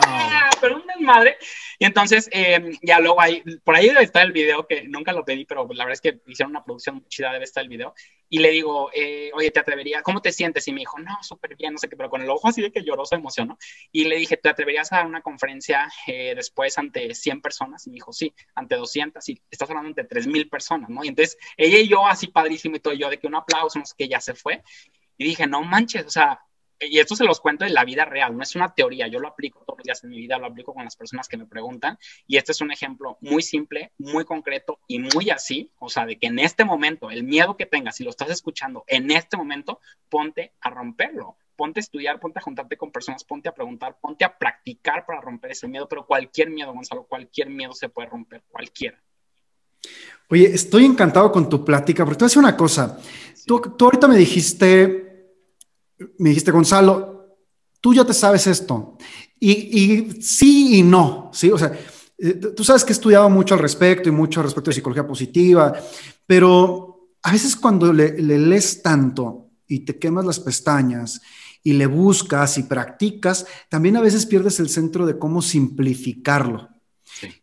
[0.06, 0.50] ¡Ah!
[0.60, 1.38] pero un desmadre.
[1.78, 5.24] Y entonces, eh, ya luego ahí, por ahí debe estar el video que nunca lo
[5.24, 7.94] pedí, pero la verdad es que hicieron una producción muy chida, debe estar el video.
[8.32, 10.02] Y le digo, eh, oye, ¿te atreverías?
[10.02, 10.66] ¿Cómo te sientes?
[10.66, 12.72] Y me dijo, no, súper bien, no sé qué, pero con el ojo así de
[12.72, 13.58] que lloró, se emocionó.
[13.92, 17.86] Y le dije, ¿te atreverías a dar una conferencia después ante 100 personas?
[17.86, 21.04] Y me dijo, sí, ante 200, y estás hablando ante 3000 personas, ¿no?
[21.04, 23.84] Y entonces ella y yo, así padrísimo y todo, yo de que un aplauso, no
[23.84, 24.62] sé qué, ya se fue.
[25.18, 26.40] Y dije, no manches, o sea,
[26.88, 29.28] y esto se los cuento de la vida real, no es una teoría, yo lo
[29.28, 31.98] aplico todos los días en mi vida, lo aplico con las personas que me preguntan,
[32.26, 36.18] y este es un ejemplo muy simple, muy concreto y muy así, o sea, de
[36.18, 39.80] que en este momento, el miedo que tengas, si lo estás escuchando en este momento,
[40.08, 44.24] ponte a romperlo, ponte a estudiar, ponte a juntarte con personas, ponte a preguntar, ponte
[44.24, 48.42] a practicar para romper ese miedo, pero cualquier miedo, Gonzalo, cualquier miedo se puede romper,
[48.50, 49.00] cualquiera.
[50.28, 52.98] Oye, estoy encantado con tu plática, porque te voy a decir una cosa.
[53.46, 55.11] Tú, ahorita me dijiste,
[56.18, 57.36] me dijiste, Gonzalo,
[57.80, 58.96] tú ya te sabes esto.
[59.38, 61.50] Y, sí y no, ¿sí?
[61.50, 61.72] O sea,
[62.18, 65.06] eh, tú sabes que he estudiado mucho al respecto y mucho al respecto de psicología
[65.06, 65.74] positiva,
[66.26, 66.92] pero
[67.22, 71.20] a veces cuando le, lees tanto y te quemas las pestañas
[71.64, 76.68] y le buscas y practicas, también a veces pierdes el centro de cómo simplificarlo.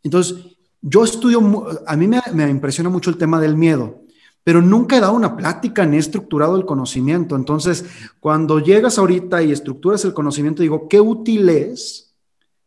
[0.03, 0.35] Entonces,
[0.81, 4.03] yo estudio, a mí me, impresiona mucho el tema del miedo,
[4.43, 7.35] pero nunca he dado una plática ni he estructurado el conocimiento.
[7.35, 7.85] Entonces,
[8.19, 12.15] cuando llegas ahorita y estructuras el conocimiento, digo, qué útil es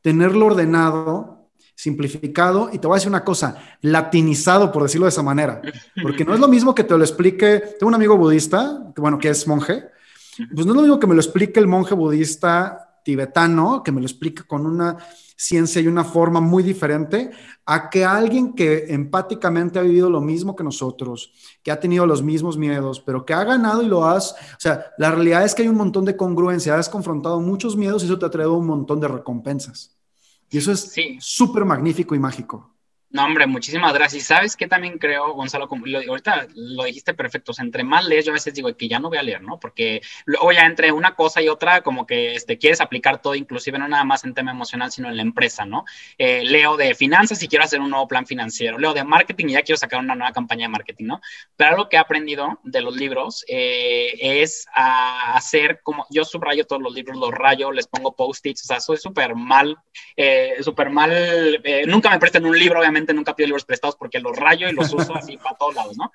[0.01, 5.23] tenerlo ordenado, simplificado, y te voy a decir una cosa, latinizado, por decirlo de esa
[5.23, 5.61] manera,
[6.03, 9.31] porque no es lo mismo que te lo explique, tengo un amigo budista, bueno, que
[9.31, 9.85] es monje,
[10.55, 14.01] pues no es lo mismo que me lo explique el monje budista tibetano, que me
[14.01, 14.97] lo explique con una
[15.43, 17.30] ciencia y una forma muy diferente
[17.66, 21.32] a que alguien que empáticamente ha vivido lo mismo que nosotros,
[21.64, 24.86] que ha tenido los mismos miedos, pero que ha ganado y lo has, o sea,
[24.99, 28.18] la realidad es que hay un montón de congruencia, has confrontado muchos miedos y eso
[28.18, 29.97] te ha traído un montón de recompensas.
[30.49, 32.72] Y eso es súper magnífico y mágico.
[33.13, 34.25] No, hombre, muchísimas gracias.
[34.25, 35.69] Sabes qué también creo, Gonzalo,
[36.09, 39.19] ahorita lo dijiste perfecto, entre más lees, yo a veces digo que ya no voy
[39.19, 39.61] a leer, ¿no?
[39.61, 43.79] Porque luego ya entre una cosa y otra, como que este, quieres aplicar todo, inclusive
[43.79, 45.85] no nada más en tema emocional, sino en la empresa, ¿no?
[46.17, 49.53] Eh, leo de finanzas y quiero hacer un nuevo plan financiero, leo de marketing y
[49.53, 51.21] ya quiero sacar una nueva campaña de marketing, ¿no?
[51.55, 56.65] Pero algo que he aprendido de los libros eh, es a hacer como, yo subrayo
[56.65, 59.77] todos los libros, los rayo, les pongo post-its, o sea, soy súper mal,
[60.17, 64.36] eh, súper mal, nunca me presten un libro, obviamente nunca pido libros prestados porque los
[64.36, 66.12] rayo y los uso así para todos lados, ¿no?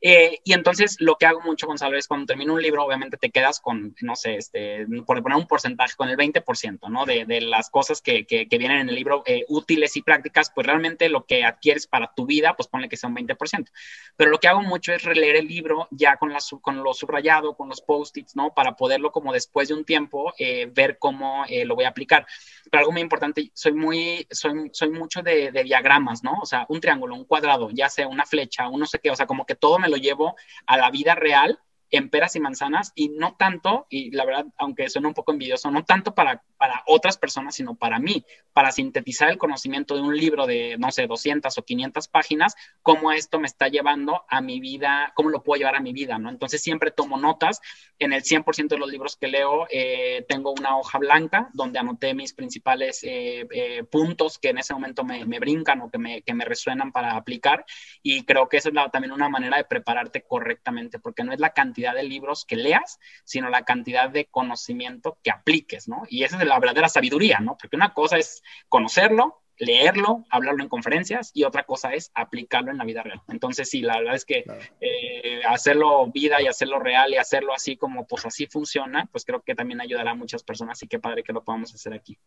[0.00, 3.30] Eh, y entonces lo que hago mucho, Gonzalo, es cuando termino un libro, obviamente te
[3.30, 7.04] quedas con, no sé, este, por poner un porcentaje, con el 20%, ¿no?
[7.04, 10.66] De, de las cosas que, que, vienen en el libro eh, útiles y prácticas, pues
[10.66, 13.70] realmente lo que adquieres para tu vida, pues ponle que sea un 20%.
[14.16, 17.56] Pero lo que hago mucho es releer el libro ya con, la, con lo subrayado,
[17.56, 18.52] con los post-its, ¿no?
[18.54, 22.26] Para poderlo como después de un tiempo eh, ver cómo lo voy a aplicar.
[22.70, 26.38] Pero algo muy importante, soy muy, soy, soy mucho de, de diagramas, ¿no?
[26.42, 29.16] O sea, un triángulo, un cuadrado, ya sea una flecha, un no sé qué, o
[29.16, 30.36] sea, como que todo me lo llevo
[30.66, 31.58] a la vida real
[31.90, 35.70] en peras y manzanas y no tanto, y la verdad, aunque suena un poco envidioso,
[35.70, 40.16] no tanto para, para otras personas, sino para mí, para sintetizar el conocimiento de un
[40.16, 44.60] libro de, no sé, 200 o 500 páginas, cómo esto me está llevando a mi
[44.60, 46.28] vida, cómo lo puedo llevar a mi vida, ¿no?
[46.28, 47.60] Entonces siempre tomo notas.
[47.98, 52.14] En el 100% de los libros que leo, eh, tengo una hoja blanca donde anoté
[52.14, 56.22] mis principales eh, eh, puntos que en ese momento me, me brincan o que me,
[56.22, 57.64] que me, resuenan para aplicar.
[58.02, 61.50] Y creo que esa es también una manera de prepararte correctamente, porque no es la
[61.50, 66.02] cantidad de libros que leas, sino la cantidad de conocimiento que apliques, ¿no?
[66.08, 67.56] Y esa es la verdadera sabiduría, ¿no?
[67.60, 72.78] Porque una cosa es conocerlo, leerlo, hablarlo en conferencias y otra cosa es aplicarlo en
[72.78, 73.20] la vida real.
[73.28, 74.44] Entonces, sí, la verdad es que
[74.80, 79.42] eh, hacerlo vida y hacerlo real y hacerlo así como pues así funciona, pues creo
[79.42, 82.18] que también ayudará a muchas personas y qué padre que lo podamos hacer aquí.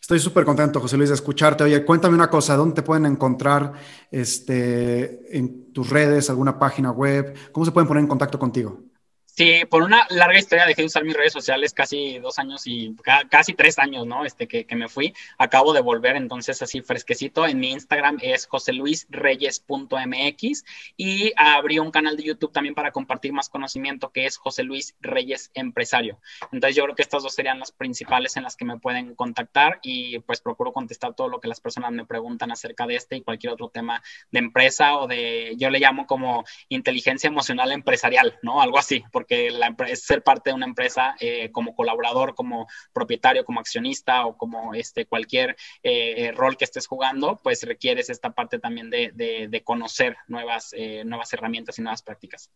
[0.00, 1.64] Estoy súper contento, José Luis, de escucharte.
[1.64, 3.72] Oye, cuéntame una cosa, ¿dónde te pueden encontrar
[4.10, 7.34] este, en tus redes, alguna página web?
[7.52, 8.93] ¿Cómo se pueden poner en contacto contigo?
[9.36, 12.94] Sí, por una larga historia dejé de usar mis redes sociales casi dos años y
[13.28, 14.24] casi tres años, ¿no?
[14.24, 15.12] Este que, que, me fui.
[15.38, 17.44] Acabo de volver, entonces así fresquecito.
[17.44, 20.64] En mi Instagram es joseluisreyes.mx
[20.96, 24.94] y abrí un canal de YouTube también para compartir más conocimiento que es José Luis
[25.00, 26.20] Reyes Empresario.
[26.52, 29.80] Entonces yo creo que estas dos serían las principales en las que me pueden contactar
[29.82, 33.22] y pues procuro contestar todo lo que las personas me preguntan acerca de este y
[33.22, 38.62] cualquier otro tema de empresa o de, yo le llamo como inteligencia emocional empresarial, ¿no?
[38.62, 43.60] Algo así, porque es ser parte de una empresa eh, como colaborador, como propietario, como
[43.60, 48.90] accionista o como este, cualquier eh, rol que estés jugando, pues requieres esta parte también
[48.90, 52.50] de, de, conocer nuevas, eh, nuevas herramientas y nuevas prácticas.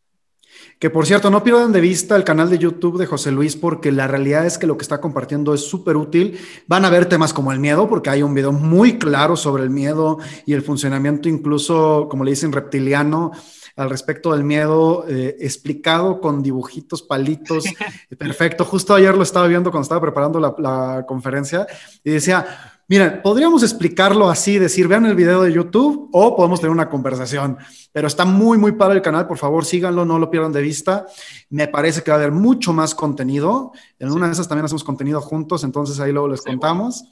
[0.79, 3.93] Que por cierto, no pierdan de vista el canal de YouTube de José Luis porque
[3.93, 6.39] la realidad es que lo que está compartiendo es súper útil.
[6.67, 9.71] Van a ver temas como el miedo, porque hay un video muy claro sobre el
[9.71, 13.33] miedo y el funcionamiento incluso, como le dicen, reptiliano
[13.79, 17.65] al respecto del miedo, eh, explicado con dibujitos, palitos.
[18.19, 18.65] Perfecto.
[18.65, 21.67] Justo ayer lo estaba viendo cuando estaba preparando la, la conferencia
[22.03, 22.45] y decía,
[22.91, 27.59] Miren, podríamos explicarlo así, decir, vean el video de YouTube o podemos tener una conversación,
[27.93, 31.05] pero está muy, muy padre el canal, por favor síganlo, no lo pierdan de vista.
[31.51, 33.73] Me parece que va a haber mucho más contenido.
[33.99, 37.05] En una de esas también hacemos contenido juntos, entonces ahí luego les contamos.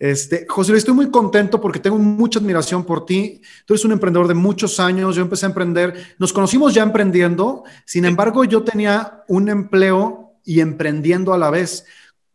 [0.00, 3.42] Este, José, estoy muy contento porque tengo mucha admiración por ti.
[3.66, 5.14] Tú eres un emprendedor de muchos años.
[5.14, 7.64] Yo empecé a emprender, nos conocimos ya emprendiendo.
[7.84, 11.84] Sin embargo, yo tenía un empleo y emprendiendo a la vez.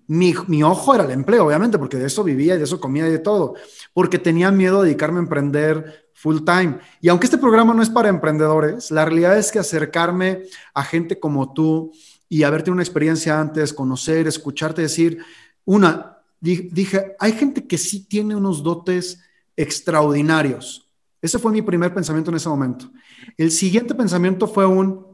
[0.05, 3.07] Mi, mi, ojo era el empleo, obviamente, porque de eso vivía y de eso comía
[3.07, 3.55] y de todo,
[3.91, 6.77] porque tenía miedo de dedicarme a emprender full time.
[7.01, 10.43] Y aunque este programa no es para emprendedores, la realidad es que acercarme
[10.75, 11.91] a gente como tú
[12.29, 15.17] y haberte una experiencia antes, conocer, escucharte decir,
[15.65, 16.14] una,
[16.45, 19.19] dije, hay gente que sí tiene unos dotes
[19.55, 20.87] extraordinarios.
[21.21, 22.91] Ese fue mi primer pensamiento en ese momento.
[23.37, 25.05] El siguiente pensamiento fue un,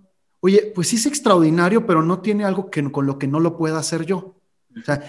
[0.41, 3.57] oye, pues sí es extraordinario, pero no tiene algo que, con lo que no lo
[3.57, 4.35] pueda hacer yo.
[4.77, 5.03] O sea,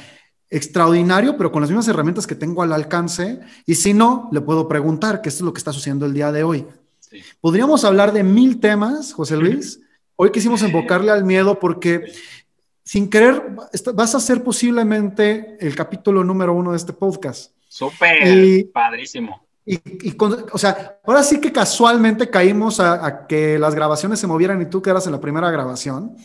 [0.48, 3.40] extraordinario, pero con las mismas herramientas que tengo al alcance.
[3.66, 6.30] Y si no, le puedo preguntar, que esto es lo que está sucediendo el día
[6.30, 6.66] de hoy.
[7.40, 9.80] Podríamos hablar de mil temas, José Luis.
[10.14, 12.12] Hoy quisimos invocarle al miedo porque
[12.84, 13.56] sin querer,
[13.94, 17.52] vas a ser posiblemente el capítulo número uno de este podcast.
[17.68, 19.46] Súper, padrísimo.
[19.64, 19.78] Y,
[20.52, 24.82] o sea, ahora sí que casualmente caímos a, que las grabaciones se movieran y tú
[24.82, 26.16] quedas en la primera grabación.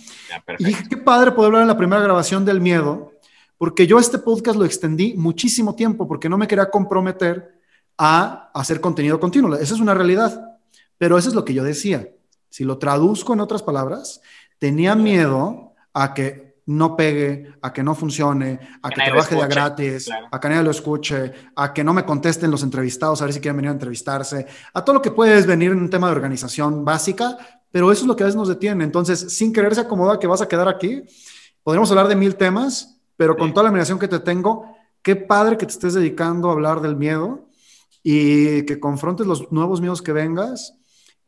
[0.58, 3.14] y dije, qué padre poder hablar en la primera grabación del miedo,
[3.58, 7.60] porque yo este podcast lo extendí muchísimo tiempo porque no me quería comprometer
[7.98, 9.56] a hacer contenido continuo.
[9.56, 10.58] Esa es una realidad,
[10.98, 12.10] pero eso es lo que yo decía.
[12.50, 14.22] Si lo traduzco en otras palabras,
[14.58, 20.10] tenía miedo a que no pegue, a que no funcione, a que, trabaje de gratis,
[20.32, 23.40] a que nadie lo escuche, a que no me contesten los entrevistados a ver si
[23.40, 26.84] quieren venir a entrevistarse, a todo lo que puedes venir en un tema de organización
[26.84, 27.38] básica,
[27.72, 28.84] pero eso es lo que a veces nos detiene.
[28.84, 31.04] Entonces, sin quererse acomodar que vas a quedar aquí,
[31.64, 35.58] podríamos hablar de mil temas, pero con toda la admiración que te tengo, qué padre
[35.58, 37.48] que te estés dedicando a hablar del miedo
[38.04, 40.77] y que confrontes los nuevos miedos que vengas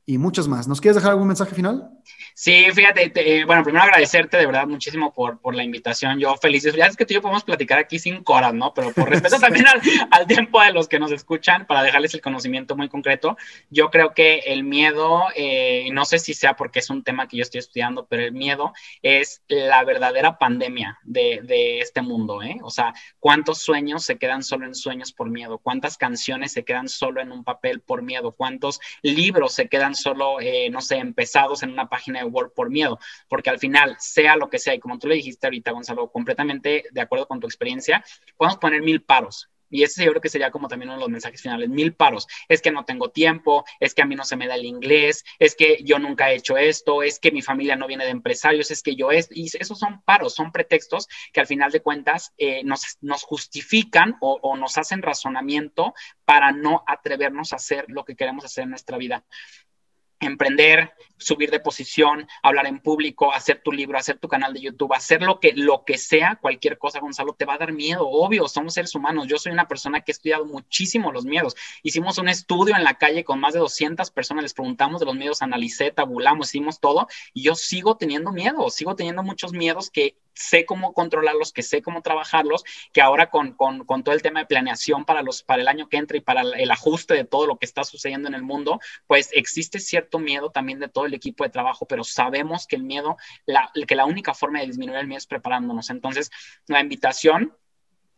[0.10, 0.68] y muchas más.
[0.68, 1.88] ¿Nos quieres dejar algún mensaje final?
[2.34, 6.20] Sí, fíjate, eh, bueno, primero agradecerte de verdad muchísimo por, por la invitación.
[6.20, 6.64] Yo feliz.
[6.64, 8.74] Ya es que tú y yo podemos platicar aquí sin horas, ¿no?
[8.74, 12.76] Pero por respeto también al, tiempo de los que nos escuchan, para dejarles el conocimiento
[12.76, 13.38] muy concreto,
[13.70, 17.38] yo creo que el miedo, eh, no sé si sea porque es un tema que
[17.38, 22.58] yo estoy estudiando, pero el miedo es la verdadera pandemia de, de este mundo, ¿eh?
[22.64, 25.60] O sea, ¿cuántos sueños se quedan solo en sueños por miedo?
[25.60, 28.32] ¿Cuántas canciones se quedan solo en un papel por miedo?
[28.32, 32.70] ¿Cuántos libros se quedan solo, eh, no sé, empezados en una página de Word por
[32.70, 36.12] miedo, porque al final, sea lo que sea, y como tú le dijiste ahorita, Gonzalo,
[36.12, 38.04] completamente de acuerdo con tu experiencia,
[38.38, 41.10] podemos poner mil paros, y ese yo creo que sería como también uno de los
[41.10, 42.28] mensajes finales, mil paros.
[42.48, 45.24] Es que no tengo tiempo, es que a mí no se me da el inglés,
[45.38, 48.72] es que yo nunca he hecho esto, es que mi familia no viene de empresarios,
[48.72, 52.34] es que yo es, y esos son paros, son pretextos que al final de cuentas
[52.38, 55.94] eh, nos, nos, justifican o, o nos hacen razonamiento
[56.26, 59.26] para no atrevernos a hacer lo que queremos hacer en nuestra vida
[60.20, 64.94] emprender, subir de posición, hablar en público, hacer tu libro, hacer tu canal de YouTube,
[64.94, 68.48] hacer lo que, lo que sea, cualquier cosa, Gonzalo, te va a dar miedo, obvio,
[68.48, 69.28] somos seres humanos.
[69.28, 71.56] Yo soy una persona que he estudiado muchísimo los miedos.
[71.84, 75.16] Hicimos un estudio en la calle con más de 200 personas, les preguntamos de los
[75.16, 80.16] miedos, analicé, tabulamos, hicimos todo, y yo sigo teniendo miedo, sigo teniendo muchos miedos que
[80.40, 82.64] sé cómo controlarlos, que sé cómo trabajarlos,
[82.94, 85.90] que ahora con, con, con, todo el tema de planeación para, los, para el año
[85.90, 88.80] que entra y para el ajuste de todo lo que está sucediendo en el mundo,
[89.06, 92.84] pues existe cierto miedo también de todo el equipo de trabajo, pero sabemos que el
[92.84, 95.90] miedo, la, que la única forma de disminuir el miedo es preparándonos.
[95.90, 96.32] Entonces,
[96.68, 97.54] la invitación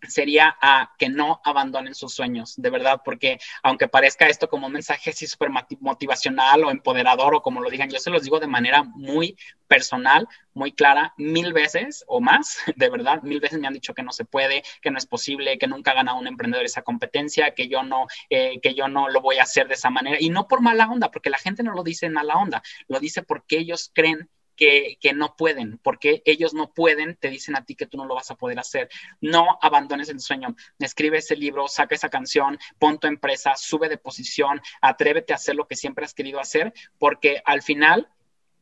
[0.08, 4.74] sería a que no abandonen sus sueños, de verdad, porque aunque parezca esto como un
[4.74, 5.50] mensaje así súper
[5.80, 9.38] motivacional o empoderador o como lo digan, yo se los digo de manera muy
[9.68, 14.04] personal, muy clara, mil veces o más, de verdad, mil veces me han dicho que
[14.04, 17.52] no se puede, que no es posible, que nunca ha ganado un emprendedor esa competencia,
[17.52, 20.30] que yo no, eh, que yo no lo voy a hacer de esa manera, y
[20.30, 23.24] no por mala onda, porque la gente no lo dice en mala onda, lo dice
[23.24, 24.30] porque ellos creen
[24.62, 28.14] que, no pueden, porque ellos no pueden, te dicen a ti que tú no lo
[28.14, 28.90] vas a poder hacer.
[29.20, 33.98] No abandones el sueño, escribe ese libro, saca esa canción, pon tu empresa, sube de
[33.98, 38.08] posición, atrévete a hacer lo que siempre has querido hacer, porque al final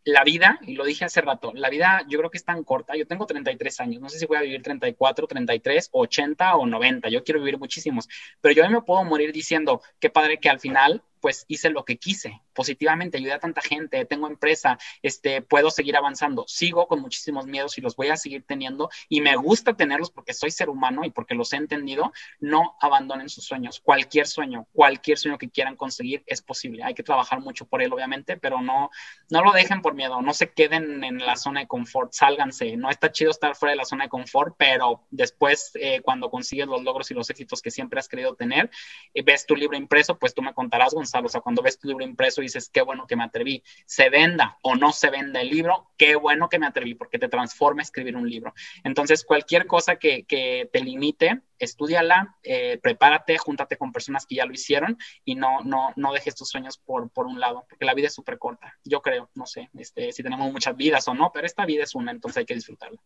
[0.06, 2.96] la vida, y lo dije hace rato, la vida yo creo que es tan corta,
[2.96, 7.10] yo tengo 33 años, no sé si voy a vivir 34, 33, 80 o 90,
[7.10, 8.08] yo quiero vivir muchísimos,
[8.40, 11.98] pero yo me puedo morir diciendo, qué padre que al final pues hice lo que
[11.98, 16.46] quise, positivamente, ayudé a tanta gente, tengo empresa, este, puedo seguir avanzando.
[16.48, 20.34] Sigo con muchísimos miedos y los voy a seguir teniendo y me gusta tenerlos porque
[20.34, 22.12] soy ser humano y porque los he entendido.
[22.40, 23.80] No abandonen sus sueños.
[23.80, 26.84] Cualquier sueño, cualquier sueño que quieran conseguir es posible.
[26.84, 28.90] Hay que trabajar mucho por él, obviamente, pero no,
[29.30, 30.22] no lo dejen por miedo.
[30.22, 32.12] No se queden en la zona de confort.
[32.14, 32.76] Sálganse.
[32.78, 36.68] No está chido estar fuera de la zona de confort, pero después, eh, cuando consigues
[36.68, 38.70] los logros y los éxitos que siempre has querido tener,
[39.14, 42.04] y ves tu libro impreso, pues tú me contarás, o sea, cuando ves tu libro
[42.04, 45.92] impreso dices, qué bueno que me atreví, se venda o no se venda el libro,
[45.98, 48.54] qué bueno que me atreví porque te transforma escribir un libro.
[48.84, 54.54] Entonces, cualquier cosa que, te limite, estudiala, eh, prepárate, júntate con personas que ya lo
[54.54, 58.08] hicieron y no, no, no dejes tus sueños por, por un lado, porque la vida
[58.08, 58.78] es súper corta.
[58.84, 61.96] Yo creo, no sé este, si tenemos muchas vidas o no, pero esta vida es
[61.96, 63.02] una, entonces hay que disfrutarla.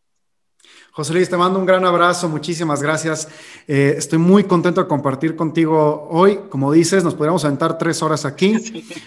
[0.92, 3.28] José Luis, te mando un gran abrazo, muchísimas gracias.
[3.68, 6.40] Eh, estoy muy contento de compartir contigo hoy.
[6.50, 8.56] Como dices, nos podríamos aventar tres horas aquí,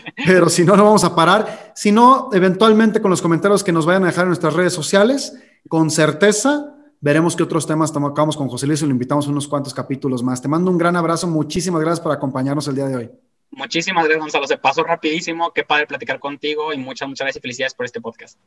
[0.26, 1.72] pero si no, no vamos a parar.
[1.76, 5.34] Si no, eventualmente con los comentarios que nos vayan a dejar en nuestras redes sociales,
[5.68, 9.46] con certeza veremos qué otros temas tocamos con José Luis y lo invitamos a unos
[9.46, 10.42] cuantos capítulos más.
[10.42, 13.10] Te mando un gran abrazo, muchísimas gracias por acompañarnos el día de hoy.
[13.52, 14.46] Muchísimas gracias, Gonzalo.
[14.48, 15.52] Se pasó rapidísimo.
[15.52, 18.38] Qué padre platicar contigo y muchas, muchas gracias y felicidades por este podcast.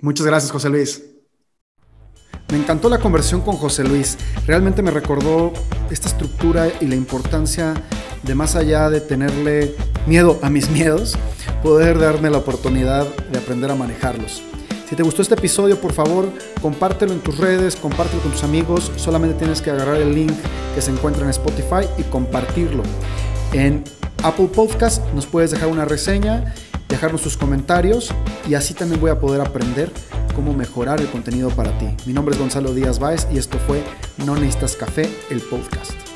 [0.00, 1.17] Muchas gracias, José Luis.
[2.50, 4.16] Me encantó la conversión con José Luis.
[4.46, 5.52] Realmente me recordó
[5.90, 7.74] esta estructura y la importancia
[8.22, 9.74] de más allá de tenerle
[10.06, 11.16] miedo a mis miedos,
[11.62, 14.42] poder darme la oportunidad de aprender a manejarlos.
[14.88, 16.30] Si te gustó este episodio, por favor,
[16.62, 18.90] compártelo en tus redes, compártelo con tus amigos.
[18.96, 20.32] Solamente tienes que agarrar el link
[20.74, 22.82] que se encuentra en Spotify y compartirlo.
[23.52, 23.84] En
[24.22, 26.54] Apple Podcast nos puedes dejar una reseña,
[26.88, 28.10] dejarnos tus comentarios
[28.48, 29.92] y así también voy a poder aprender
[30.34, 31.86] cómo mejorar el contenido para ti.
[32.06, 33.82] Mi nombre es Gonzalo Díaz Báez y esto fue
[34.24, 36.07] No Necesitas Café, el podcast.